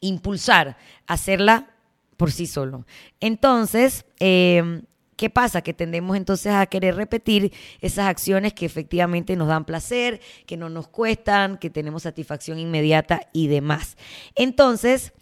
impulsar 0.00 0.76
a 1.06 1.14
hacerla 1.14 1.70
por 2.18 2.32
sí 2.32 2.46
solo. 2.46 2.86
Entonces, 3.20 4.04
em, 4.18 4.82
¿qué 5.16 5.30
pasa? 5.30 5.62
Que 5.62 5.72
tendemos 5.72 6.16
entonces 6.16 6.52
a 6.52 6.66
querer 6.66 6.96
repetir 6.96 7.52
esas 7.80 8.06
acciones 8.08 8.52
que 8.52 8.66
efectivamente 8.66 9.36
nos 9.36 9.48
dan 9.48 9.64
placer, 9.64 10.20
que 10.46 10.56
no 10.56 10.68
nos 10.68 10.88
cuestan, 10.88 11.56
que 11.56 11.70
tenemos 11.70 12.02
satisfacción 12.02 12.58
inmediata 12.58 13.28
y 13.32 13.48
demás. 13.48 13.96
Entonces, 14.34 15.12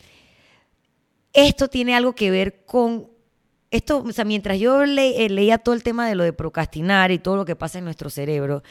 esto 1.33 1.69
tiene 1.69 1.95
algo 1.95 2.15
que 2.15 2.31
ver 2.31 2.65
con 2.65 3.10
esto, 3.71 4.03
o 4.05 4.13
sea, 4.13 4.25
mientras 4.25 4.59
yo 4.59 4.83
eh, 4.83 5.29
leía 5.29 5.59
todo 5.59 5.75
el 5.75 5.83
tema 5.83 6.09
de 6.09 6.17
lo 6.17 6.25
de 6.25 6.33
procrastinar 6.33 7.13
y 7.13 7.19
todo 7.19 7.37
lo 7.37 7.45
que 7.45 7.55
pasa 7.55 7.79
en 7.79 7.85
nuestro 7.85 8.11
cerebro, 8.11 8.63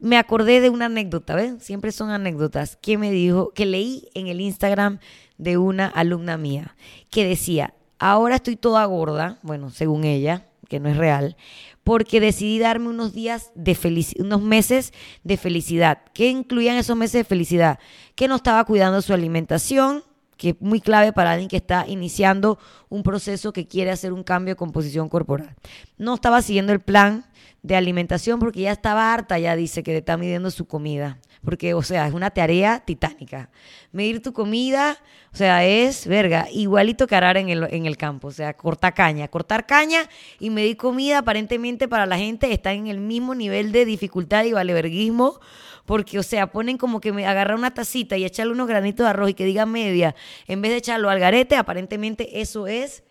me 0.00 0.16
acordé 0.16 0.60
de 0.60 0.70
una 0.70 0.86
anécdota, 0.86 1.34
¿ves? 1.34 1.62
Siempre 1.62 1.92
son 1.92 2.10
anécdotas 2.10 2.76
que 2.76 2.96
me 2.96 3.10
dijo, 3.10 3.50
que 3.50 3.66
leí 3.66 4.08
en 4.14 4.26
el 4.28 4.40
Instagram 4.40 5.00
de 5.36 5.58
una 5.58 5.86
alumna 5.86 6.38
mía, 6.38 6.76
que 7.10 7.26
decía, 7.26 7.74
ahora 7.98 8.36
estoy 8.36 8.56
toda 8.56 8.84
gorda, 8.86 9.38
bueno, 9.42 9.68
según 9.70 10.04
ella, 10.04 10.46
que 10.68 10.80
no 10.80 10.88
es 10.88 10.96
real, 10.96 11.36
porque 11.84 12.20
decidí 12.20 12.58
darme 12.58 12.88
unos 12.88 13.12
días 13.12 13.50
de 13.54 13.74
felicidad, 13.74 14.24
unos 14.24 14.42
meses 14.42 14.92
de 15.24 15.36
felicidad. 15.36 16.02
¿Qué 16.12 16.28
incluían 16.28 16.76
esos 16.76 16.96
meses 16.96 17.20
de 17.20 17.24
felicidad? 17.24 17.78
Que 18.14 18.28
no 18.28 18.36
estaba 18.36 18.64
cuidando 18.64 19.02
su 19.02 19.14
alimentación, 19.14 20.04
que 20.38 20.50
es 20.50 20.56
muy 20.60 20.80
clave 20.80 21.12
para 21.12 21.32
alguien 21.32 21.50
que 21.50 21.58
está 21.58 21.86
iniciando 21.86 22.58
un 22.88 23.02
proceso 23.02 23.52
que 23.52 23.66
quiere 23.66 23.90
hacer 23.90 24.14
un 24.14 24.22
cambio 24.22 24.52
de 24.54 24.56
composición 24.56 25.10
corporal. 25.10 25.54
No 25.98 26.14
estaba 26.14 26.40
siguiendo 26.40 26.72
el 26.72 26.80
plan 26.80 27.26
de 27.62 27.76
alimentación 27.76 28.38
porque 28.38 28.62
ya 28.62 28.72
estaba 28.72 29.12
harta, 29.12 29.38
ya 29.38 29.56
dice 29.56 29.82
que 29.82 29.96
está 29.96 30.16
midiendo 30.16 30.50
su 30.50 30.66
comida. 30.66 31.18
porque, 31.44 31.72
o 31.72 31.82
sea, 31.82 32.06
es 32.06 32.14
una 32.14 32.30
tarea 32.30 32.80
titánica. 32.80 33.50
Medir 33.92 34.20
tu 34.22 34.32
comida, 34.32 34.98
o 35.32 35.36
sea, 35.36 35.64
es, 35.64 36.06
verga, 36.06 36.48
igualito 36.50 37.06
que 37.06 37.14
arar 37.14 37.36
en 37.36 37.48
el, 37.48 37.68
en 37.70 37.86
el 37.86 37.96
campo, 37.96 38.28
o 38.28 38.32
sea, 38.32 38.54
cortar 38.54 38.92
caña. 38.94 39.28
Cortar 39.28 39.64
caña 39.66 40.08
y 40.40 40.50
medir 40.50 40.76
comida, 40.76 41.18
aparentemente 41.18 41.86
para 41.88 42.06
la 42.06 42.18
gente, 42.18 42.52
está 42.52 42.72
en 42.72 42.88
el 42.88 43.00
mismo 43.00 43.34
nivel 43.34 43.72
de 43.72 43.84
dificultad 43.84 44.44
y 44.44 44.52
valeverguismo, 44.52 45.40
porque, 45.86 46.18
o 46.18 46.22
sea, 46.22 46.48
ponen 46.48 46.76
como 46.76 47.00
que 47.00 47.12
me 47.12 47.26
agarrar 47.26 47.56
una 47.56 47.72
tacita 47.72 48.16
y 48.16 48.24
echarle 48.24 48.52
unos 48.52 48.68
granitos 48.68 49.04
de 49.04 49.10
arroz 49.10 49.30
y 49.30 49.34
que 49.34 49.44
diga 49.44 49.64
media, 49.64 50.14
en 50.46 50.60
vez 50.60 50.72
de 50.72 50.78
echarlo 50.78 51.08
al 51.08 51.20
garete, 51.20 51.56
aparentemente 51.56 52.40
eso 52.40 52.66
es 52.66 53.04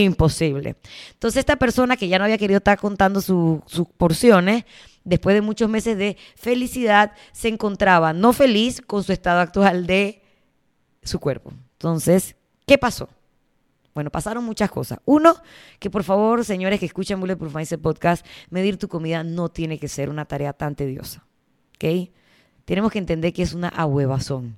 imposible. 0.00 0.76
Entonces 1.12 1.40
esta 1.40 1.56
persona 1.56 1.96
que 1.96 2.08
ya 2.08 2.18
no 2.18 2.24
había 2.24 2.38
querido 2.38 2.58
estar 2.58 2.78
contando 2.78 3.20
sus 3.20 3.60
porciones, 3.96 4.64
después 5.04 5.34
de 5.34 5.42
muchos 5.42 5.68
meses 5.68 5.98
de 5.98 6.16
felicidad, 6.36 7.12
se 7.32 7.48
encontraba 7.48 8.12
no 8.12 8.32
feliz 8.32 8.80
con 8.80 9.04
su 9.04 9.12
estado 9.12 9.40
actual 9.40 9.86
de 9.86 10.22
su 11.02 11.20
cuerpo. 11.20 11.52
Entonces, 11.74 12.36
¿qué 12.66 12.78
pasó? 12.78 13.08
Bueno, 13.94 14.10
pasaron 14.10 14.44
muchas 14.44 14.70
cosas. 14.70 14.98
Uno, 15.04 15.34
que 15.78 15.90
por 15.90 16.02
favor, 16.02 16.44
señores 16.44 16.80
que 16.80 16.86
escuchan 16.86 17.20
Bulletproof 17.20 17.54
Mindset 17.54 17.80
Podcast, 17.80 18.24
medir 18.48 18.78
tu 18.78 18.88
comida 18.88 19.22
no 19.22 19.50
tiene 19.50 19.78
que 19.78 19.88
ser 19.88 20.08
una 20.08 20.24
tarea 20.24 20.54
tan 20.54 20.74
tediosa. 20.74 21.26
¿Ok? 21.74 22.10
Tenemos 22.64 22.90
que 22.92 22.98
entender 22.98 23.32
que 23.32 23.42
es 23.42 23.52
una 23.52 23.68
ahuevazón. 23.68 24.56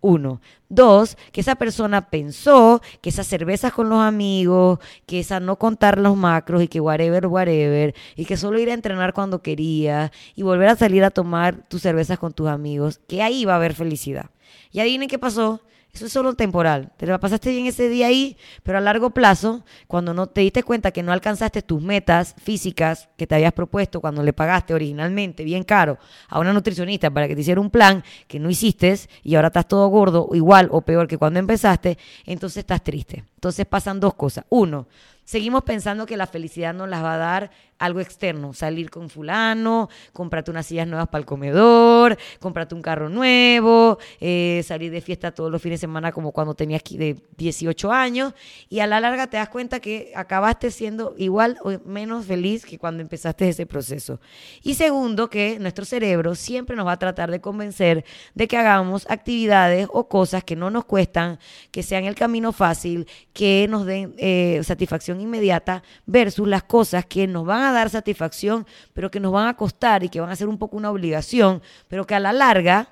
Uno. 0.00 0.40
Dos, 0.68 1.16
que 1.32 1.40
esa 1.40 1.56
persona 1.56 2.10
pensó 2.10 2.80
que 3.00 3.10
esas 3.10 3.26
cervezas 3.26 3.72
con 3.72 3.88
los 3.88 4.00
amigos, 4.00 4.78
que 5.06 5.20
esa 5.20 5.40
no 5.40 5.56
contar 5.56 5.98
los 5.98 6.16
macros 6.16 6.62
y 6.62 6.68
que 6.68 6.80
whatever, 6.80 7.26
whatever, 7.26 7.94
y 8.16 8.24
que 8.24 8.36
solo 8.36 8.58
ir 8.58 8.70
a 8.70 8.74
entrenar 8.74 9.12
cuando 9.12 9.42
quería 9.42 10.12
y 10.34 10.42
volver 10.42 10.68
a 10.68 10.76
salir 10.76 11.04
a 11.04 11.10
tomar 11.10 11.68
tus 11.68 11.82
cervezas 11.82 12.18
con 12.18 12.32
tus 12.32 12.48
amigos, 12.48 13.00
que 13.08 13.22
ahí 13.22 13.44
va 13.44 13.54
a 13.54 13.56
haber 13.56 13.74
felicidad. 13.74 14.30
Y 14.72 14.80
adivinen 14.80 15.08
qué 15.08 15.18
pasó. 15.18 15.60
Eso 15.92 16.06
es 16.06 16.12
solo 16.12 16.34
temporal. 16.34 16.92
Te 16.96 17.06
la 17.06 17.18
pasaste 17.18 17.50
bien 17.50 17.66
ese 17.66 17.88
día 17.88 18.06
ahí, 18.06 18.36
pero 18.62 18.78
a 18.78 18.80
largo 18.80 19.10
plazo, 19.10 19.64
cuando 19.86 20.14
no 20.14 20.26
te 20.26 20.40
diste 20.40 20.62
cuenta 20.62 20.90
que 20.90 21.02
no 21.02 21.12
alcanzaste 21.12 21.62
tus 21.62 21.82
metas 21.82 22.34
físicas 22.42 23.08
que 23.16 23.26
te 23.26 23.34
habías 23.34 23.52
propuesto 23.52 24.00
cuando 24.00 24.22
le 24.22 24.32
pagaste 24.32 24.74
originalmente 24.74 25.44
bien 25.44 25.64
caro 25.64 25.98
a 26.28 26.38
una 26.38 26.52
nutricionista 26.52 27.10
para 27.10 27.28
que 27.28 27.34
te 27.34 27.40
hiciera 27.40 27.60
un 27.60 27.70
plan 27.70 28.04
que 28.26 28.38
no 28.38 28.50
hiciste 28.50 28.80
y 29.22 29.34
ahora 29.34 29.48
estás 29.48 29.68
todo 29.68 29.86
gordo, 29.88 30.28
igual 30.32 30.68
o 30.70 30.80
peor 30.80 31.06
que 31.06 31.18
cuando 31.18 31.38
empezaste, 31.38 31.98
entonces 32.24 32.58
estás 32.58 32.82
triste. 32.82 33.24
Entonces 33.34 33.66
pasan 33.66 34.00
dos 34.00 34.14
cosas. 34.14 34.44
Uno, 34.48 34.86
seguimos 35.24 35.62
pensando 35.64 36.06
que 36.06 36.16
la 36.16 36.26
felicidad 36.26 36.74
nos 36.74 36.88
las 36.88 37.02
va 37.02 37.14
a 37.14 37.18
dar 37.18 37.50
algo 37.78 38.00
externo, 38.00 38.52
salir 38.52 38.90
con 38.90 39.08
fulano, 39.08 39.88
comprarte 40.12 40.50
unas 40.50 40.66
sillas 40.66 40.86
nuevas 40.86 41.08
para 41.08 41.20
el 41.20 41.26
comedor, 41.26 41.89
comprarte 42.38 42.74
un 42.74 42.82
carro 42.82 43.08
nuevo, 43.08 43.98
eh, 44.20 44.62
salir 44.64 44.90
de 44.90 45.00
fiesta 45.00 45.32
todos 45.32 45.50
los 45.50 45.60
fines 45.60 45.80
de 45.80 45.86
semana 45.86 46.12
como 46.12 46.32
cuando 46.32 46.54
tenías 46.54 46.82
de 46.84 47.16
18 47.36 47.92
años 47.92 48.34
y 48.68 48.80
a 48.80 48.86
la 48.86 49.00
larga 49.00 49.26
te 49.26 49.36
das 49.36 49.48
cuenta 49.48 49.80
que 49.80 50.12
acabaste 50.14 50.70
siendo 50.70 51.14
igual 51.18 51.58
o 51.62 51.72
menos 51.84 52.26
feliz 52.26 52.64
que 52.64 52.78
cuando 52.78 53.02
empezaste 53.02 53.48
ese 53.48 53.66
proceso. 53.66 54.20
Y 54.62 54.74
segundo, 54.74 55.30
que 55.30 55.58
nuestro 55.58 55.84
cerebro 55.84 56.34
siempre 56.34 56.76
nos 56.76 56.86
va 56.86 56.92
a 56.92 56.98
tratar 56.98 57.30
de 57.30 57.40
convencer 57.40 58.04
de 58.34 58.48
que 58.48 58.56
hagamos 58.56 59.08
actividades 59.10 59.88
o 59.90 60.08
cosas 60.08 60.44
que 60.44 60.56
no 60.56 60.70
nos 60.70 60.84
cuestan, 60.84 61.38
que 61.70 61.82
sean 61.82 62.04
el 62.04 62.14
camino 62.14 62.52
fácil, 62.52 63.06
que 63.32 63.66
nos 63.68 63.86
den 63.86 64.14
eh, 64.18 64.60
satisfacción 64.64 65.20
inmediata 65.20 65.82
versus 66.06 66.48
las 66.48 66.62
cosas 66.64 67.06
que 67.06 67.26
nos 67.26 67.46
van 67.46 67.62
a 67.62 67.72
dar 67.72 67.90
satisfacción, 67.90 68.66
pero 68.92 69.10
que 69.10 69.20
nos 69.20 69.32
van 69.32 69.48
a 69.48 69.56
costar 69.56 70.04
y 70.04 70.08
que 70.08 70.20
van 70.20 70.30
a 70.30 70.36
ser 70.36 70.48
un 70.48 70.58
poco 70.58 70.76
una 70.76 70.90
obligación, 70.90 71.62
pero 71.90 72.06
que 72.06 72.14
a 72.14 72.20
la 72.20 72.32
larga 72.32 72.88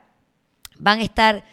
van 0.77 0.99
a 0.99 1.05
estar 1.05 1.45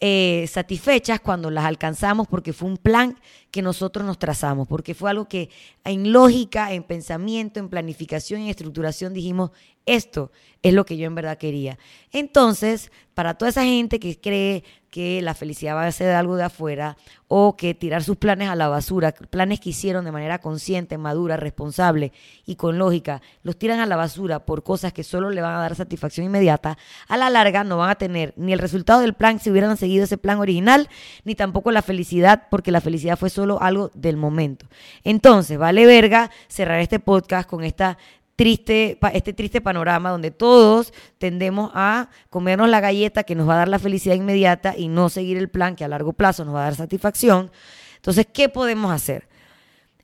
eh, 0.00 0.46
satisfechas 0.48 1.20
cuando 1.20 1.50
las 1.50 1.66
alcanzamos 1.66 2.26
porque 2.26 2.54
fue 2.54 2.70
un 2.70 2.78
plan 2.78 3.18
que 3.56 3.62
nosotros 3.62 4.04
nos 4.04 4.18
trazamos, 4.18 4.68
porque 4.68 4.94
fue 4.94 5.10
algo 5.10 5.26
que 5.26 5.48
en 5.82 6.12
lógica, 6.12 6.72
en 6.74 6.82
pensamiento, 6.82 7.58
en 7.58 7.70
planificación, 7.70 8.42
en 8.42 8.48
estructuración 8.48 9.14
dijimos, 9.14 9.50
esto 9.86 10.30
es 10.62 10.74
lo 10.74 10.84
que 10.84 10.96
yo 10.96 11.06
en 11.06 11.14
verdad 11.14 11.38
quería. 11.38 11.78
Entonces, 12.12 12.90
para 13.14 13.34
toda 13.34 13.48
esa 13.48 13.62
gente 13.62 14.00
que 14.00 14.20
cree 14.20 14.64
que 14.90 15.22
la 15.22 15.34
felicidad 15.34 15.76
va 15.76 15.86
a 15.86 15.92
ser 15.92 16.14
algo 16.14 16.36
de 16.36 16.44
afuera 16.44 16.96
o 17.28 17.56
que 17.56 17.74
tirar 17.74 18.02
sus 18.02 18.16
planes 18.16 18.48
a 18.48 18.56
la 18.56 18.68
basura, 18.68 19.12
planes 19.12 19.60
que 19.60 19.70
hicieron 19.70 20.04
de 20.04 20.10
manera 20.10 20.40
consciente, 20.40 20.98
madura, 20.98 21.36
responsable 21.36 22.12
y 22.46 22.56
con 22.56 22.78
lógica, 22.78 23.22
los 23.42 23.58
tiran 23.58 23.78
a 23.80 23.86
la 23.86 23.96
basura 23.96 24.44
por 24.44 24.64
cosas 24.64 24.92
que 24.92 25.04
solo 25.04 25.30
le 25.30 25.40
van 25.40 25.54
a 25.54 25.60
dar 25.60 25.76
satisfacción 25.76 26.26
inmediata, 26.26 26.78
a 27.08 27.16
la 27.16 27.30
larga 27.30 27.62
no 27.62 27.78
van 27.78 27.90
a 27.90 27.94
tener 27.94 28.34
ni 28.36 28.52
el 28.52 28.58
resultado 28.58 29.00
del 29.00 29.14
plan 29.14 29.38
si 29.38 29.50
hubieran 29.50 29.76
seguido 29.76 30.04
ese 30.04 30.18
plan 30.18 30.38
original, 30.38 30.88
ni 31.24 31.34
tampoco 31.34 31.70
la 31.70 31.82
felicidad, 31.82 32.44
porque 32.50 32.72
la 32.72 32.80
felicidad 32.80 33.18
fue 33.18 33.30
solo 33.30 33.45
algo 33.60 33.90
del 33.94 34.16
momento. 34.16 34.66
Entonces, 35.04 35.58
vale 35.58 35.86
verga 35.86 36.30
cerrar 36.48 36.80
este 36.80 36.98
podcast 36.98 37.48
con 37.48 37.64
esta 37.64 37.98
triste, 38.36 38.98
este 39.14 39.32
triste 39.32 39.60
panorama 39.60 40.10
donde 40.10 40.30
todos 40.30 40.92
tendemos 41.18 41.70
a 41.74 42.10
comernos 42.30 42.68
la 42.68 42.80
galleta 42.80 43.24
que 43.24 43.34
nos 43.34 43.48
va 43.48 43.54
a 43.54 43.58
dar 43.58 43.68
la 43.68 43.78
felicidad 43.78 44.14
inmediata 44.14 44.74
y 44.76 44.88
no 44.88 45.08
seguir 45.08 45.38
el 45.38 45.48
plan 45.48 45.74
que 45.74 45.84
a 45.84 45.88
largo 45.88 46.12
plazo 46.12 46.44
nos 46.44 46.54
va 46.54 46.60
a 46.60 46.64
dar 46.64 46.76
satisfacción. 46.76 47.50
Entonces, 47.96 48.26
¿qué 48.32 48.48
podemos 48.48 48.92
hacer? 48.92 49.26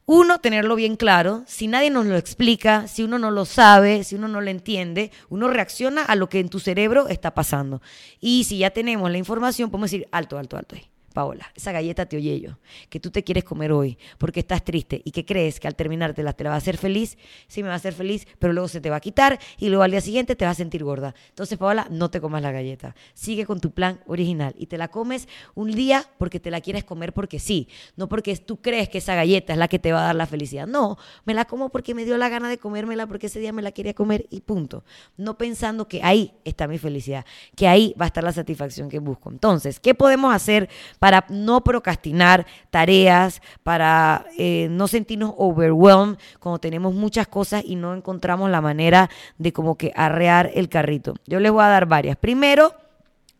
Uno, 0.04 0.40
tenerlo 0.40 0.74
bien 0.74 0.96
claro. 0.96 1.44
Si 1.46 1.68
nadie 1.68 1.90
nos 1.90 2.06
lo 2.06 2.16
explica, 2.16 2.88
si 2.88 3.04
uno 3.04 3.18
no 3.18 3.30
lo 3.30 3.44
sabe, 3.44 4.02
si 4.02 4.16
uno 4.16 4.26
no 4.26 4.40
lo 4.40 4.50
entiende, 4.50 5.12
uno 5.28 5.48
reacciona 5.48 6.02
a 6.02 6.16
lo 6.16 6.28
que 6.28 6.40
en 6.40 6.48
tu 6.48 6.58
cerebro 6.58 7.08
está 7.08 7.34
pasando. 7.34 7.80
Y 8.20 8.44
si 8.44 8.58
ya 8.58 8.70
tenemos 8.70 9.10
la 9.10 9.18
información, 9.18 9.70
podemos 9.70 9.90
decir, 9.90 10.08
alto, 10.10 10.38
alto, 10.38 10.56
alto. 10.56 10.74
Paola, 11.12 11.50
esa 11.54 11.72
galleta 11.72 12.06
te 12.06 12.16
oye 12.16 12.40
yo, 12.40 12.58
que 12.88 13.00
tú 13.00 13.10
te 13.10 13.22
quieres 13.22 13.44
comer 13.44 13.72
hoy 13.72 13.98
porque 14.18 14.40
estás 14.40 14.64
triste 14.64 15.00
y 15.04 15.10
que 15.10 15.24
crees 15.24 15.60
que 15.60 15.68
al 15.68 15.74
terminártela 15.74 16.32
te 16.32 16.44
la 16.44 16.50
va 16.50 16.56
a 16.56 16.58
hacer 16.58 16.76
feliz, 16.76 17.18
sí 17.46 17.62
me 17.62 17.68
va 17.68 17.74
a 17.74 17.76
hacer 17.76 17.92
feliz, 17.94 18.26
pero 18.38 18.52
luego 18.52 18.68
se 18.68 18.80
te 18.80 18.90
va 18.90 18.96
a 18.96 19.00
quitar 19.00 19.38
y 19.58 19.68
luego 19.68 19.82
al 19.82 19.90
día 19.90 20.00
siguiente 20.00 20.36
te 20.36 20.44
vas 20.44 20.52
a 20.52 20.58
sentir 20.58 20.84
gorda. 20.84 21.14
Entonces, 21.28 21.58
Paola, 21.58 21.86
no 21.90 22.10
te 22.10 22.20
comas 22.20 22.42
la 22.42 22.52
galleta. 22.52 22.94
Sigue 23.14 23.46
con 23.46 23.60
tu 23.60 23.70
plan 23.70 24.00
original 24.06 24.54
y 24.58 24.66
te 24.66 24.78
la 24.78 24.88
comes 24.88 25.28
un 25.54 25.70
día 25.70 26.04
porque 26.18 26.40
te 26.40 26.50
la 26.50 26.60
quieres 26.60 26.84
comer 26.84 27.12
porque 27.12 27.38
sí, 27.38 27.68
no 27.96 28.08
porque 28.08 28.36
tú 28.36 28.60
crees 28.60 28.88
que 28.88 28.98
esa 28.98 29.14
galleta 29.14 29.52
es 29.52 29.58
la 29.58 29.68
que 29.68 29.78
te 29.78 29.92
va 29.92 30.00
a 30.00 30.06
dar 30.06 30.16
la 30.16 30.26
felicidad. 30.26 30.66
No, 30.66 30.98
me 31.24 31.34
la 31.34 31.44
como 31.44 31.70
porque 31.70 31.94
me 31.94 32.04
dio 32.04 32.16
la 32.16 32.28
gana 32.28 32.48
de 32.48 32.58
comérmela 32.58 33.06
porque 33.06 33.26
ese 33.26 33.40
día 33.40 33.52
me 33.52 33.62
la 33.62 33.72
quería 33.72 33.94
comer 33.94 34.26
y 34.30 34.40
punto. 34.40 34.84
No 35.16 35.38
pensando 35.38 35.88
que 35.88 36.02
ahí 36.02 36.34
está 36.44 36.66
mi 36.66 36.78
felicidad, 36.78 37.24
que 37.56 37.68
ahí 37.68 37.94
va 38.00 38.06
a 38.06 38.08
estar 38.08 38.24
la 38.24 38.32
satisfacción 38.32 38.88
que 38.88 38.98
busco. 38.98 39.30
Entonces, 39.30 39.80
¿qué 39.80 39.94
podemos 39.94 40.34
hacer? 40.34 40.68
Para 41.02 41.24
no 41.30 41.64
procrastinar 41.64 42.46
tareas, 42.70 43.42
para 43.64 44.24
eh, 44.38 44.68
no 44.70 44.86
sentirnos 44.86 45.34
overwhelmed 45.36 46.16
cuando 46.38 46.60
tenemos 46.60 46.94
muchas 46.94 47.26
cosas 47.26 47.64
y 47.66 47.74
no 47.74 47.92
encontramos 47.92 48.48
la 48.50 48.60
manera 48.60 49.10
de 49.36 49.52
como 49.52 49.76
que 49.76 49.90
arrear 49.96 50.52
el 50.54 50.68
carrito. 50.68 51.14
Yo 51.26 51.40
les 51.40 51.50
voy 51.50 51.64
a 51.64 51.70
dar 51.70 51.86
varias. 51.86 52.16
Primero, 52.16 52.72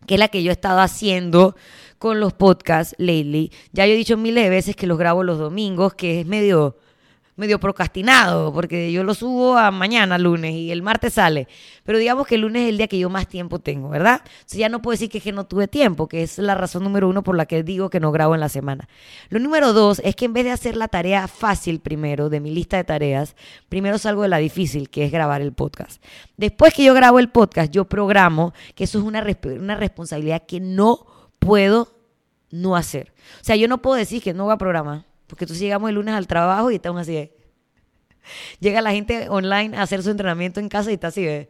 que 0.08 0.14
es 0.14 0.18
la 0.18 0.26
que 0.26 0.42
yo 0.42 0.50
he 0.50 0.52
estado 0.52 0.80
haciendo 0.80 1.54
con 1.98 2.18
los 2.18 2.32
podcasts 2.32 2.96
lately. 2.98 3.52
Ya 3.70 3.86
yo 3.86 3.92
he 3.92 3.96
dicho 3.96 4.16
miles 4.16 4.42
de 4.42 4.50
veces 4.50 4.74
que 4.74 4.88
los 4.88 4.98
grabo 4.98 5.22
los 5.22 5.38
domingos, 5.38 5.94
que 5.94 6.22
es 6.22 6.26
medio 6.26 6.78
medio 7.42 7.58
procrastinado, 7.58 8.52
porque 8.52 8.92
yo 8.92 9.02
lo 9.02 9.14
subo 9.14 9.58
a 9.58 9.72
mañana, 9.72 10.16
lunes, 10.16 10.54
y 10.54 10.70
el 10.70 10.80
martes 10.80 11.14
sale. 11.14 11.48
Pero 11.82 11.98
digamos 11.98 12.24
que 12.24 12.36
el 12.36 12.42
lunes 12.42 12.62
es 12.62 12.68
el 12.68 12.78
día 12.78 12.86
que 12.86 13.00
yo 13.00 13.10
más 13.10 13.26
tiempo 13.26 13.58
tengo, 13.58 13.88
¿verdad? 13.88 14.22
Entonces 14.24 14.60
ya 14.60 14.68
no 14.68 14.80
puedo 14.80 14.92
decir 14.92 15.10
que, 15.10 15.20
que 15.20 15.32
no 15.32 15.44
tuve 15.44 15.66
tiempo, 15.66 16.06
que 16.06 16.22
es 16.22 16.38
la 16.38 16.54
razón 16.54 16.84
número 16.84 17.08
uno 17.08 17.24
por 17.24 17.36
la 17.36 17.46
que 17.46 17.64
digo 17.64 17.90
que 17.90 17.98
no 17.98 18.12
grabo 18.12 18.36
en 18.36 18.40
la 18.40 18.48
semana. 18.48 18.88
Lo 19.28 19.40
número 19.40 19.72
dos 19.72 20.00
es 20.04 20.14
que 20.14 20.24
en 20.24 20.34
vez 20.34 20.44
de 20.44 20.52
hacer 20.52 20.76
la 20.76 20.86
tarea 20.86 21.26
fácil 21.26 21.80
primero, 21.80 22.28
de 22.28 22.38
mi 22.38 22.52
lista 22.52 22.76
de 22.76 22.84
tareas, 22.84 23.34
primero 23.68 23.98
salgo 23.98 24.22
de 24.22 24.28
la 24.28 24.38
difícil, 24.38 24.88
que 24.88 25.04
es 25.04 25.10
grabar 25.10 25.42
el 25.42 25.52
podcast. 25.52 26.00
Después 26.36 26.72
que 26.72 26.84
yo 26.84 26.94
grabo 26.94 27.18
el 27.18 27.28
podcast, 27.28 27.72
yo 27.72 27.86
programo, 27.86 28.54
que 28.76 28.84
eso 28.84 29.00
es 29.00 29.04
una, 29.04 29.26
una 29.58 29.74
responsabilidad 29.74 30.44
que 30.46 30.60
no 30.60 31.06
puedo 31.40 31.88
no 32.52 32.76
hacer. 32.76 33.12
O 33.40 33.44
sea, 33.44 33.56
yo 33.56 33.66
no 33.66 33.82
puedo 33.82 33.96
decir 33.96 34.22
que 34.22 34.32
no 34.32 34.44
voy 34.44 34.52
a 34.52 34.58
programar 34.58 35.11
porque 35.32 35.46
tú 35.46 35.54
llegamos 35.54 35.88
el 35.88 35.94
lunes 35.94 36.14
al 36.14 36.26
trabajo 36.26 36.70
y 36.70 36.74
estamos 36.74 37.00
así 37.00 37.30
Llega 38.60 38.82
la 38.82 38.92
gente 38.92 39.30
online 39.30 39.74
a 39.78 39.80
hacer 39.80 40.02
su 40.02 40.10
entrenamiento 40.10 40.60
en 40.60 40.68
casa 40.68 40.90
y 40.90 40.94
está 40.94 41.06
así 41.06 41.26
O 41.26 41.46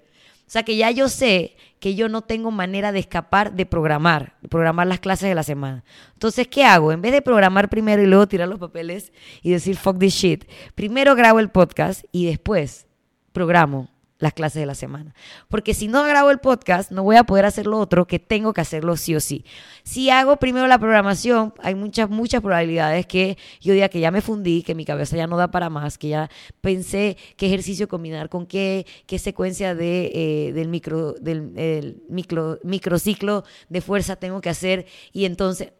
sea 0.47 0.63
que 0.63 0.77
ya 0.77 0.93
yo 0.93 1.09
sé 1.09 1.57
que 1.81 1.97
yo 1.97 2.09
no 2.09 2.23
tengo 2.23 2.53
manera 2.53 2.93
de 2.93 3.01
escapar 3.01 3.55
de 3.55 3.67
programar, 3.67 4.37
de 4.41 4.49
programar 4.49 4.87
las 4.87 5.01
clases 5.01 5.29
de 5.29 5.35
la 5.35 5.43
semana. 5.43 5.83
Entonces, 6.13 6.47
¿qué 6.47 6.65
hago? 6.65 6.93
En 6.93 7.03
vez 7.03 7.11
de 7.11 7.23
programar 7.23 7.69
primero 7.69 8.01
y 8.01 8.07
luego 8.07 8.29
tirar 8.29 8.47
los 8.47 8.61
papeles 8.61 9.13
y 9.43 9.51
decir 9.51 9.77
fuck 9.77 9.99
this 9.99 10.15
shit, 10.15 10.45
primero 10.77 11.17
grabo 11.17 11.41
el 11.41 11.51
podcast 11.51 12.05
y 12.13 12.27
después 12.27 12.87
programo 13.33 13.92
las 14.23 14.35
clases 14.35 14.61
de 14.61 14.67
la 14.67 14.77
semana. 14.77 15.17
Porque 15.49 15.75
si 15.75 15.89
no 15.89 16.05
grabo 16.05 16.31
el 16.31 16.39
podcast, 16.39 16.93
no 16.93 17.03
voy 17.03 17.17
a 17.17 17.25
poder 17.25 17.45
hacer 17.45 17.67
lo 17.67 17.81
otro 17.81 18.07
que 18.07 18.21
tengo 18.21 18.53
que 18.53 18.61
hacerlo 18.61 18.97
sí 18.97 19.17
o 19.17 19.21
sí. 19.21 19.45
Si 19.83 20.11
hago 20.11 20.37
primero 20.37 20.69
la 20.69 20.79
programación, 20.79 21.53
hay 21.59 21.75
muchas, 21.75 22.09
muchas 22.09 22.41
probabilidades 22.41 23.05
que 23.07 23.37
yo 23.61 23.75
diga 23.75 23.89
que 23.89 23.99
ya 23.99 24.13
me 24.13 24.21
fundí, 24.21 24.63
que 24.63 24.77
mi 24.77 24.85
cabeza 24.85 25.17
ya 25.17 25.27
no 25.27 25.37
da 25.37 25.51
para 25.51 25.71
más, 25.71 25.99
que 25.99 26.09
ya 26.11 26.31
pensé 26.61 27.17
qué 27.37 27.47
ejercicio 27.47 27.89
combinar 27.89 28.29
con 28.29 28.47
qué, 28.47 28.87
qué 29.07 29.19
secuencia 29.19 29.75
de, 29.75 30.13
eh, 30.15 30.53
del, 30.53 30.69
micro, 30.69 31.15
del 31.15 32.01
micro, 32.09 32.61
microciclo 32.63 33.43
de 33.69 33.81
fuerza 33.81 34.15
tengo 34.15 34.41
que 34.41 34.51
hacer. 34.51 34.87
Y 35.13 35.25
entonces, 35.25 35.73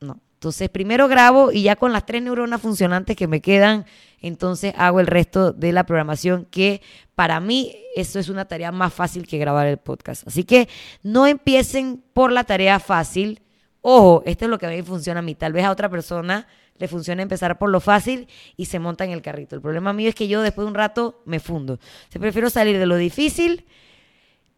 no. 0.00 0.20
Entonces, 0.38 0.68
primero 0.68 1.08
grabo 1.08 1.50
y 1.50 1.64
ya 1.64 1.74
con 1.74 1.92
las 1.92 2.06
tres 2.06 2.22
neuronas 2.22 2.60
funcionantes 2.60 3.16
que 3.16 3.26
me 3.26 3.40
quedan, 3.40 3.86
entonces 4.20 4.72
hago 4.76 5.00
el 5.00 5.08
resto 5.08 5.52
de 5.52 5.72
la 5.72 5.84
programación 5.84 6.46
que 6.48 6.80
para 7.16 7.40
mí 7.40 7.74
eso 7.96 8.20
es 8.20 8.28
una 8.28 8.44
tarea 8.44 8.70
más 8.70 8.94
fácil 8.94 9.26
que 9.26 9.36
grabar 9.36 9.66
el 9.66 9.78
podcast. 9.78 10.28
Así 10.28 10.44
que 10.44 10.68
no 11.02 11.26
empiecen 11.26 12.04
por 12.12 12.30
la 12.30 12.44
tarea 12.44 12.78
fácil. 12.78 13.42
Ojo, 13.80 14.22
esto 14.26 14.44
es 14.44 14.50
lo 14.52 14.58
que 14.58 14.66
a 14.66 14.70
mí 14.70 14.80
funciona 14.82 15.18
a 15.18 15.24
mí. 15.24 15.34
Tal 15.34 15.52
vez 15.52 15.64
a 15.64 15.72
otra 15.72 15.88
persona 15.88 16.46
le 16.76 16.86
funciona 16.86 17.20
empezar 17.20 17.58
por 17.58 17.70
lo 17.70 17.80
fácil 17.80 18.28
y 18.56 18.66
se 18.66 18.78
monta 18.78 19.04
en 19.04 19.10
el 19.10 19.22
carrito. 19.22 19.56
El 19.56 19.60
problema 19.60 19.92
mío 19.92 20.08
es 20.08 20.14
que 20.14 20.28
yo 20.28 20.40
después 20.40 20.66
de 20.66 20.68
un 20.68 20.74
rato 20.76 21.20
me 21.24 21.40
fundo. 21.40 21.80
Prefiero 22.12 22.48
salir 22.48 22.78
de 22.78 22.86
lo 22.86 22.94
difícil 22.94 23.66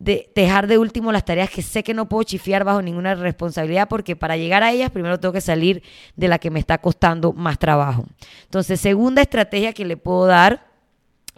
de 0.00 0.32
dejar 0.34 0.66
de 0.66 0.78
último 0.78 1.12
las 1.12 1.26
tareas 1.26 1.50
que 1.50 1.60
sé 1.60 1.84
que 1.84 1.92
no 1.92 2.08
puedo 2.08 2.22
chifiar 2.22 2.64
bajo 2.64 2.80
ninguna 2.80 3.14
responsabilidad 3.14 3.86
porque 3.86 4.16
para 4.16 4.38
llegar 4.38 4.62
a 4.62 4.72
ellas 4.72 4.90
primero 4.90 5.20
tengo 5.20 5.34
que 5.34 5.42
salir 5.42 5.82
de 6.16 6.26
la 6.26 6.38
que 6.38 6.50
me 6.50 6.58
está 6.58 6.78
costando 6.78 7.34
más 7.34 7.58
trabajo. 7.58 8.06
Entonces, 8.44 8.80
segunda 8.80 9.20
estrategia 9.20 9.74
que 9.74 9.84
le 9.84 9.98
puedo 9.98 10.24
dar 10.24 10.66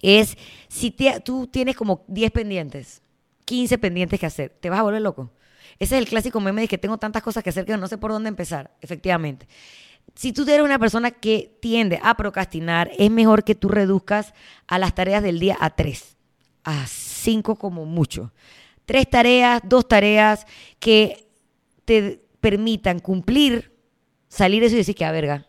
es 0.00 0.38
si 0.68 0.94
tú 1.24 1.48
tienes 1.48 1.74
como 1.74 2.04
10 2.06 2.30
pendientes, 2.30 3.02
15 3.46 3.78
pendientes 3.78 4.20
que 4.20 4.26
hacer, 4.26 4.50
te 4.60 4.70
vas 4.70 4.78
a 4.78 4.84
volver 4.84 5.02
loco. 5.02 5.32
Ese 5.80 5.96
es 5.96 6.02
el 6.02 6.08
clásico 6.08 6.40
meme 6.40 6.62
de 6.62 6.68
que 6.68 6.78
tengo 6.78 6.98
tantas 6.98 7.22
cosas 7.24 7.42
que 7.42 7.50
hacer 7.50 7.66
que 7.66 7.76
no 7.76 7.88
sé 7.88 7.98
por 7.98 8.12
dónde 8.12 8.28
empezar, 8.28 8.70
efectivamente. 8.80 9.48
Si 10.14 10.32
tú 10.32 10.42
eres 10.42 10.62
una 10.62 10.78
persona 10.78 11.10
que 11.10 11.58
tiende 11.60 11.98
a 12.00 12.16
procrastinar, 12.16 12.92
es 12.96 13.10
mejor 13.10 13.42
que 13.42 13.56
tú 13.56 13.68
reduzcas 13.68 14.34
a 14.68 14.78
las 14.78 14.94
tareas 14.94 15.22
del 15.24 15.40
día 15.40 15.56
a 15.60 15.70
tres 15.70 16.16
a 16.64 16.86
cinco 17.22 17.56
como 17.56 17.84
mucho. 17.84 18.32
Tres 18.84 19.08
tareas, 19.08 19.62
dos 19.64 19.86
tareas 19.86 20.46
que 20.78 21.28
te 21.84 22.20
permitan 22.40 22.98
cumplir, 22.98 23.72
salir 24.28 24.64
eso 24.64 24.74
y 24.74 24.78
decir 24.78 24.94
que, 24.94 25.04
a 25.04 25.10
ah, 25.10 25.12
verga, 25.12 25.46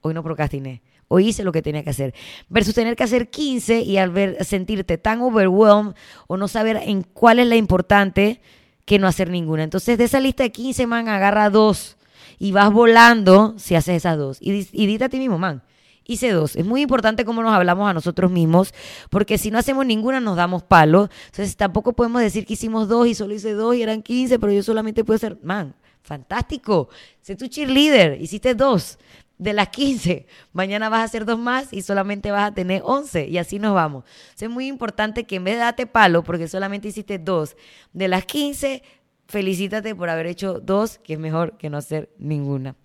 hoy 0.00 0.14
no 0.14 0.22
procrastiné, 0.22 0.82
hoy 1.08 1.28
hice 1.28 1.44
lo 1.44 1.52
que 1.52 1.62
tenía 1.62 1.82
que 1.82 1.90
hacer. 1.90 2.14
Versus 2.48 2.74
tener 2.74 2.96
que 2.96 3.04
hacer 3.04 3.28
15 3.28 3.80
y 3.80 3.98
al 3.98 4.10
ver, 4.10 4.44
sentirte 4.44 4.98
tan 4.98 5.20
overwhelmed 5.20 5.94
o 6.28 6.36
no 6.36 6.48
saber 6.48 6.76
en 6.76 7.02
cuál 7.02 7.40
es 7.40 7.48
la 7.48 7.56
importante 7.56 8.40
que 8.84 8.98
no 8.98 9.08
hacer 9.08 9.30
ninguna. 9.30 9.64
Entonces, 9.64 9.98
de 9.98 10.04
esa 10.04 10.20
lista 10.20 10.44
de 10.44 10.52
15, 10.52 10.86
man, 10.86 11.08
agarra 11.08 11.50
dos 11.50 11.96
y 12.38 12.52
vas 12.52 12.72
volando 12.72 13.54
si 13.58 13.74
haces 13.74 13.96
esas 13.96 14.16
dos. 14.16 14.38
Y, 14.40 14.68
y 14.72 14.86
dite 14.86 15.04
a 15.04 15.08
ti 15.08 15.18
mismo, 15.18 15.38
man, 15.38 15.62
hice 16.06 16.30
dos. 16.30 16.56
Es 16.56 16.64
muy 16.64 16.82
importante 16.82 17.24
cómo 17.24 17.42
nos 17.42 17.52
hablamos 17.52 17.88
a 17.88 17.94
nosotros 17.94 18.30
mismos, 18.30 18.72
porque 19.10 19.38
si 19.38 19.50
no 19.50 19.58
hacemos 19.58 19.86
ninguna 19.86 20.20
nos 20.20 20.36
damos 20.36 20.62
palo. 20.62 21.08
Entonces 21.26 21.56
tampoco 21.56 21.92
podemos 21.94 22.22
decir 22.22 22.46
que 22.46 22.54
hicimos 22.54 22.88
dos 22.88 23.06
y 23.06 23.14
solo 23.14 23.34
hice 23.34 23.52
dos 23.52 23.74
y 23.74 23.82
eran 23.82 24.02
15, 24.02 24.38
pero 24.38 24.52
yo 24.52 24.62
solamente 24.62 25.04
puedo 25.04 25.18
ser, 25.18 25.38
man, 25.42 25.74
fantástico. 26.02 26.88
Sé 27.20 27.36
tu 27.36 27.46
cheerleader, 27.46 28.20
hiciste 28.20 28.54
dos 28.54 28.98
de 29.38 29.52
las 29.52 29.68
15. 29.68 30.26
Mañana 30.52 30.88
vas 30.88 31.00
a 31.00 31.04
hacer 31.04 31.24
dos 31.24 31.38
más 31.38 31.72
y 31.72 31.82
solamente 31.82 32.30
vas 32.30 32.50
a 32.50 32.54
tener 32.54 32.82
11 32.84 33.28
y 33.28 33.38
así 33.38 33.58
nos 33.58 33.74
vamos. 33.74 34.04
es 34.38 34.48
muy 34.48 34.66
importante 34.66 35.24
que 35.24 35.36
en 35.36 35.44
vez 35.44 35.54
de 35.54 35.60
darte 35.60 35.86
palo, 35.86 36.22
porque 36.22 36.48
solamente 36.48 36.88
hiciste 36.88 37.18
dos 37.18 37.56
de 37.92 38.08
las 38.08 38.24
15, 38.24 38.82
felicítate 39.26 39.94
por 39.94 40.08
haber 40.08 40.26
hecho 40.26 40.60
dos, 40.60 40.98
que 40.98 41.14
es 41.14 41.18
mejor 41.18 41.56
que 41.58 41.70
no 41.70 41.78
hacer 41.78 42.10
ninguna. 42.18 42.76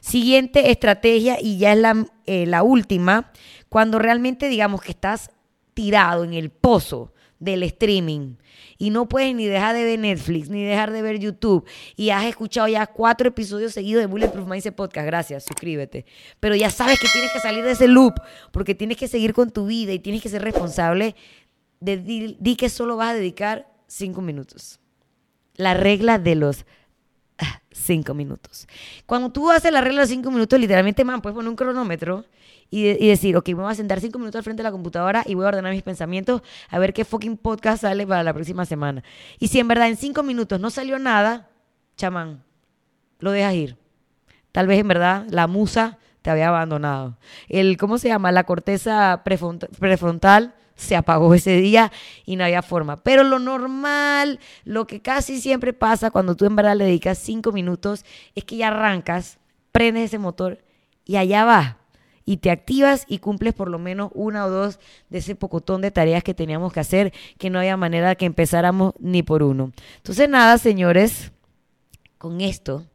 Siguiente 0.00 0.70
estrategia, 0.70 1.38
y 1.40 1.58
ya 1.58 1.72
es 1.72 1.78
la, 1.78 2.06
eh, 2.26 2.46
la 2.46 2.62
última, 2.62 3.32
cuando 3.68 3.98
realmente 3.98 4.48
digamos 4.48 4.82
que 4.82 4.92
estás 4.92 5.30
tirado 5.74 6.24
en 6.24 6.34
el 6.34 6.50
pozo 6.50 7.12
del 7.38 7.62
streaming 7.62 8.36
y 8.76 8.90
no 8.90 9.08
puedes 9.08 9.34
ni 9.34 9.46
dejar 9.46 9.74
de 9.74 9.84
ver 9.84 9.98
Netflix, 9.98 10.50
ni 10.50 10.62
dejar 10.62 10.90
de 10.90 11.00
ver 11.00 11.18
YouTube 11.18 11.66
y 11.96 12.10
has 12.10 12.26
escuchado 12.26 12.68
ya 12.68 12.86
cuatro 12.86 13.28
episodios 13.28 13.72
seguidos 13.72 14.02
de 14.02 14.06
Bulletproof 14.06 14.46
Mindset 14.46 14.74
Podcast, 14.74 15.06
gracias, 15.06 15.44
suscríbete. 15.44 16.04
Pero 16.38 16.54
ya 16.54 16.70
sabes 16.70 16.98
que 17.00 17.08
tienes 17.08 17.32
que 17.32 17.40
salir 17.40 17.64
de 17.64 17.72
ese 17.72 17.88
loop 17.88 18.14
porque 18.52 18.74
tienes 18.74 18.98
que 18.98 19.08
seguir 19.08 19.32
con 19.32 19.50
tu 19.50 19.66
vida 19.66 19.92
y 19.92 19.98
tienes 19.98 20.22
que 20.22 20.28
ser 20.28 20.42
responsable. 20.42 21.14
De, 21.80 21.96
di 21.96 22.56
que 22.56 22.68
solo 22.68 22.96
vas 22.98 23.12
a 23.12 23.14
dedicar 23.14 23.66
cinco 23.86 24.20
minutos 24.20 24.80
la 25.60 25.74
regla 25.74 26.18
de 26.18 26.34
los 26.34 26.64
ah, 27.38 27.60
cinco 27.70 28.14
minutos. 28.14 28.66
Cuando 29.06 29.30
tú 29.30 29.50
haces 29.50 29.72
la 29.72 29.80
regla 29.80 30.00
de 30.00 30.02
los 30.02 30.10
cinco 30.10 30.30
minutos, 30.30 30.58
literalmente, 30.58 31.04
man, 31.04 31.20
puedes 31.20 31.34
poner 31.34 31.48
un 31.48 31.56
cronómetro 31.56 32.24
y, 32.72 33.08
decir, 33.08 33.36
ok, 33.36 33.48
me 33.48 33.54
voy 33.54 33.72
a 33.72 33.74
sentar 33.74 34.00
cinco 34.00 34.18
minutos 34.18 34.38
al 34.38 34.44
frente 34.44 34.62
de 34.62 34.68
la 34.68 34.70
computadora 34.70 35.24
y 35.26 35.34
voy 35.34 35.44
a 35.44 35.48
ordenar 35.48 35.72
mis 35.72 35.82
pensamientos 35.82 36.42
a 36.68 36.78
ver 36.78 36.92
qué 36.92 37.04
fucking 37.04 37.36
podcast 37.36 37.82
sale 37.82 38.06
para 38.06 38.22
la 38.22 38.32
próxima 38.32 38.64
semana. 38.64 39.02
Y 39.40 39.48
si 39.48 39.58
en 39.58 39.66
verdad 39.66 39.88
en 39.88 39.96
cinco 39.96 40.22
minutos 40.22 40.60
no 40.60 40.70
salió 40.70 40.98
nada, 40.98 41.48
chamán, 41.96 42.44
lo 43.18 43.32
dejas 43.32 43.54
ir. 43.54 43.76
Tal 44.52 44.68
vez 44.68 44.78
en 44.78 44.86
verdad 44.86 45.26
la 45.30 45.48
musa 45.48 45.98
te 46.22 46.30
había 46.30 46.48
abandonado. 46.48 47.16
El, 47.48 47.76
¿cómo 47.76 47.98
se 47.98 48.08
llama? 48.08 48.30
La 48.30 48.44
corteza 48.44 49.22
prefrontal 49.24 50.54
se 50.80 50.96
apagó 50.96 51.34
ese 51.34 51.56
día 51.56 51.92
y 52.24 52.36
no 52.36 52.44
había 52.44 52.62
forma. 52.62 52.96
Pero 52.96 53.22
lo 53.22 53.38
normal, 53.38 54.40
lo 54.64 54.86
que 54.86 55.00
casi 55.00 55.40
siempre 55.40 55.72
pasa 55.72 56.10
cuando 56.10 56.34
tú 56.34 56.46
en 56.46 56.56
verdad 56.56 56.76
le 56.76 56.86
dedicas 56.86 57.18
cinco 57.18 57.52
minutos, 57.52 58.04
es 58.34 58.44
que 58.44 58.56
ya 58.56 58.68
arrancas, 58.68 59.38
prendes 59.72 60.06
ese 60.06 60.18
motor 60.18 60.58
y 61.04 61.16
allá 61.16 61.44
va. 61.44 61.76
Y 62.24 62.36
te 62.36 62.50
activas 62.50 63.06
y 63.08 63.18
cumples 63.18 63.54
por 63.54 63.68
lo 63.68 63.78
menos 63.78 64.10
una 64.14 64.44
o 64.46 64.50
dos 64.50 64.78
de 65.08 65.18
ese 65.18 65.34
pocotón 65.34 65.80
de 65.80 65.90
tareas 65.90 66.22
que 66.22 66.34
teníamos 66.34 66.72
que 66.72 66.80
hacer, 66.80 67.12
que 67.38 67.50
no 67.50 67.58
había 67.58 67.76
manera 67.76 68.14
que 68.14 68.26
empezáramos 68.26 68.94
ni 69.00 69.22
por 69.22 69.42
uno. 69.42 69.72
Entonces, 69.96 70.28
nada, 70.28 70.58
señores, 70.58 71.32
con 72.18 72.40
esto 72.40 72.86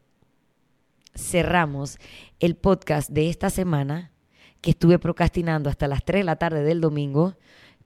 cerramos 1.14 1.98
el 2.40 2.56
podcast 2.56 3.10
de 3.10 3.28
esta 3.28 3.50
semana 3.50 4.12
que 4.60 4.70
estuve 4.70 4.98
procrastinando 4.98 5.68
hasta 5.68 5.88
las 5.88 6.04
3 6.04 6.20
de 6.20 6.24
la 6.24 6.36
tarde 6.36 6.62
del 6.62 6.80
domingo 6.80 7.36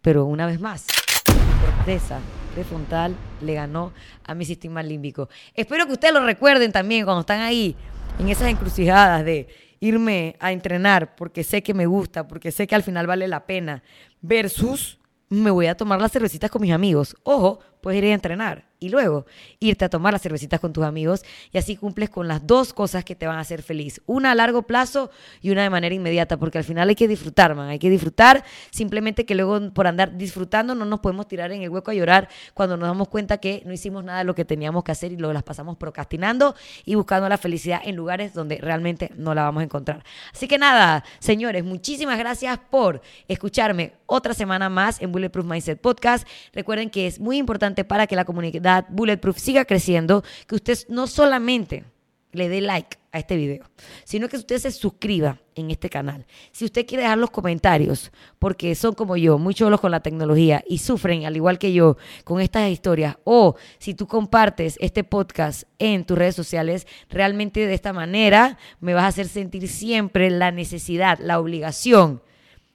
pero 0.03 0.25
una 0.25 0.47
vez 0.47 0.61
más, 0.61 0.87
sorpresa 1.25 2.21
prefrontal 2.55 3.15
le 3.41 3.55
ganó 3.55 3.93
a 4.25 4.35
mi 4.35 4.45
sistema 4.45 4.83
límbico. 4.83 5.29
Espero 5.55 5.87
que 5.87 5.93
ustedes 5.93 6.15
lo 6.15 6.25
recuerden 6.25 6.73
también 6.73 7.05
cuando 7.05 7.21
están 7.21 7.41
ahí 7.41 7.77
en 8.19 8.29
esas 8.29 8.49
encrucijadas 8.49 9.25
de 9.25 9.49
irme 9.81 10.37
a 10.41 10.53
entrenar 10.53 11.15
porque 11.17 11.45
sé 11.45 11.63
que 11.63 11.75
me 11.75 11.87
gusta, 11.87 12.29
porque 12.29 12.53
sé 12.53 12.67
que 12.67 12.75
al 12.75 12.83
final 12.83 13.07
vale 13.07 13.29
la 13.29 13.47
pena, 13.47 13.83
versus 14.21 14.99
me 15.29 15.51
voy 15.51 15.67
a 15.67 15.77
tomar 15.77 16.01
las 16.01 16.13
cervecitas 16.13 16.51
con 16.51 16.63
mis 16.63 16.73
amigos. 16.73 17.17
Ojo, 17.23 17.61
puedes 17.81 18.03
ir 18.03 18.11
a 18.11 18.15
entrenar 18.15 18.71
y 18.81 18.89
luego 18.89 19.27
irte 19.61 19.85
a 19.85 19.91
tomar 19.91 20.15
las 20.15 20.23
cervecitas 20.23 20.59
con 20.59 20.73
tus 20.73 20.85
amigos 20.85 21.23
y 21.53 21.59
así 21.59 21.77
cumples 21.77 22.09
con 22.09 22.27
las 22.27 22.47
dos 22.47 22.73
cosas 22.73 23.05
que 23.05 23.15
te 23.15 23.27
van 23.27 23.37
a 23.37 23.41
hacer 23.41 23.63
feliz. 23.63 24.01
Una 24.07 24.33
a 24.33 24.35
largo 24.35 24.63
plazo 24.63 25.11
y 25.43 25.51
una 25.51 25.63
de 25.63 25.71
manera 25.71 25.95
inmediata, 25.95 26.39
porque 26.39 26.59
al 26.59 26.65
final 26.65 26.89
hay 26.89 26.95
que 26.95 27.07
disfrutar, 27.07 27.55
man. 27.55 27.69
Hay 27.69 27.79
que 27.79 27.91
disfrutar, 27.91 28.43
simplemente 28.71 29.27
que 29.27 29.35
luego 29.35 29.73
por 29.73 29.87
andar 29.87 30.17
disfrutando 30.17 30.75
no 30.75 30.87
nos 30.87 31.01
podemos 31.01 31.29
tirar 31.29 31.53
en 31.53 31.63
el 31.63 31.69
hueco 31.69 31.91
a 31.91 31.95
llorar 31.95 32.29
cuando 32.55 32.77
nos 32.77 32.89
damos 32.89 33.09
cuenta 33.09 33.37
que 33.37 33.63
no 33.67 33.73
hicimos 33.73 34.03
nada 34.03 34.21
de 34.21 34.25
lo 34.25 34.35
que 34.35 34.47
teníamos 34.47 34.83
que 34.83 34.93
hacer 34.93 35.13
y 35.13 35.17
luego 35.17 35.35
las 35.35 35.43
pasamos 35.43 35.77
procrastinando 35.77 36.55
y 36.87 36.95
buscando 36.95 37.29
la 37.29 37.37
felicidad 37.37 37.83
en 37.85 37.97
lugares 37.97 38.33
donde 38.33 38.57
realmente 38.57 39.13
no 39.17 39.35
la 39.35 39.43
vamos 39.43 39.61
a 39.61 39.65
encontrar. 39.65 40.03
Así 40.33 40.49
que 40.49 40.57
nada, 40.57 41.05
señores, 41.19 41.65
muchísimas 41.65 42.19
gracias 42.19 42.59
por 42.71 43.03
escucharme 43.29 43.93
otra 44.07 44.33
semana 44.33 44.71
más 44.71 45.03
en 45.03 45.13
Bulletproof 45.13 45.47
Mindset 45.47 45.81
Podcast. 45.81 46.27
Recuerden 46.55 46.89
que 46.89 47.07
es 47.07 47.21
muy 47.21 47.37
importante 47.37 47.70
para 47.87 48.07
que 48.07 48.17
la 48.17 48.25
comunidad 48.25 48.87
Bulletproof 48.91 49.39
siga 49.39 49.65
creciendo, 49.65 50.23
que 50.47 50.55
usted 50.57 50.79
no 50.89 51.07
solamente 51.07 51.85
le 52.33 52.49
dé 52.49 52.61
like 52.61 52.99
a 53.13 53.19
este 53.19 53.37
video, 53.37 53.65
sino 54.05 54.29
que 54.29 54.37
usted 54.37 54.59
se 54.59 54.71
suscriba 54.71 55.41
en 55.57 55.71
este 55.71 55.91
canal. 55.91 56.27
Si 56.53 56.65
usted 56.65 56.87
quiere 56.87 57.03
dejar 57.03 57.19
los 57.19 57.31
comentarios, 57.31 58.13
porque 58.39 58.75
son 58.75 58.95
como 58.95 59.17
yo, 59.17 59.37
muy 59.39 59.53
cholos 59.53 59.81
con 59.81 59.91
la 59.91 60.01
tecnología 60.01 60.63
y 60.69 60.79
sufren, 60.79 61.27
al 61.27 61.37
igual 61.37 61.59
que 61.59 61.73
yo, 61.73 61.97
con 62.23 62.41
estas 62.41 62.71
historias, 62.71 63.17
o 63.25 63.57
si 63.79 63.95
tú 63.95 64.07
compartes 64.07 64.77
este 64.81 65.03
podcast 65.03 65.65
en 65.79 66.05
tus 66.05 66.17
redes 66.17 66.37
sociales, 66.37 66.87
realmente 67.09 67.67
de 67.67 67.75
esta 67.75 67.93
manera 67.93 68.59
me 68.81 68.95
vas 68.95 69.05
a 69.05 69.09
hacer 69.09 69.27
sentir 69.27 69.67
siempre 69.67 70.31
la 70.31 70.53
necesidad, 70.53 71.19
la 71.21 71.41
obligación 71.41 72.23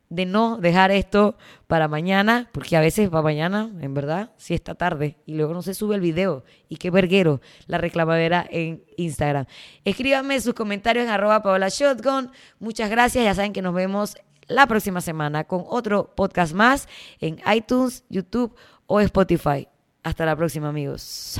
de 0.09 0.25
no 0.25 0.57
dejar 0.57 0.91
esto 0.91 1.37
para 1.67 1.87
mañana, 1.87 2.49
porque 2.51 2.77
a 2.77 2.79
veces 2.79 3.13
va 3.13 3.21
mañana, 3.21 3.71
en 3.81 3.93
verdad, 3.93 4.31
si 4.37 4.53
está 4.53 4.75
tarde, 4.75 5.17
y 5.25 5.35
luego 5.35 5.53
no 5.53 5.61
se 5.61 5.73
sube 5.73 5.95
el 5.95 6.01
video. 6.01 6.43
Y 6.69 6.77
qué 6.77 6.91
verguero 6.91 7.41
la 7.67 7.77
reclamadera 7.77 8.45
en 8.49 8.83
Instagram. 8.97 9.45
Escríbanme 9.83 10.39
sus 10.41 10.53
comentarios 10.53 11.05
en 11.05 11.11
arroba 11.11 11.41
Paola 11.41 11.69
Shotgun. 11.69 12.31
Muchas 12.59 12.89
gracias, 12.89 13.23
ya 13.23 13.33
saben 13.33 13.53
que 13.53 13.61
nos 13.61 13.73
vemos 13.73 14.15
la 14.47 14.67
próxima 14.67 15.01
semana 15.01 15.45
con 15.45 15.63
otro 15.67 16.13
podcast 16.15 16.53
más 16.53 16.87
en 17.19 17.39
iTunes, 17.51 18.03
YouTube 18.09 18.55
o 18.85 18.99
Spotify. 18.99 19.67
Hasta 20.03 20.25
la 20.25 20.35
próxima, 20.35 20.69
amigos. 20.69 21.39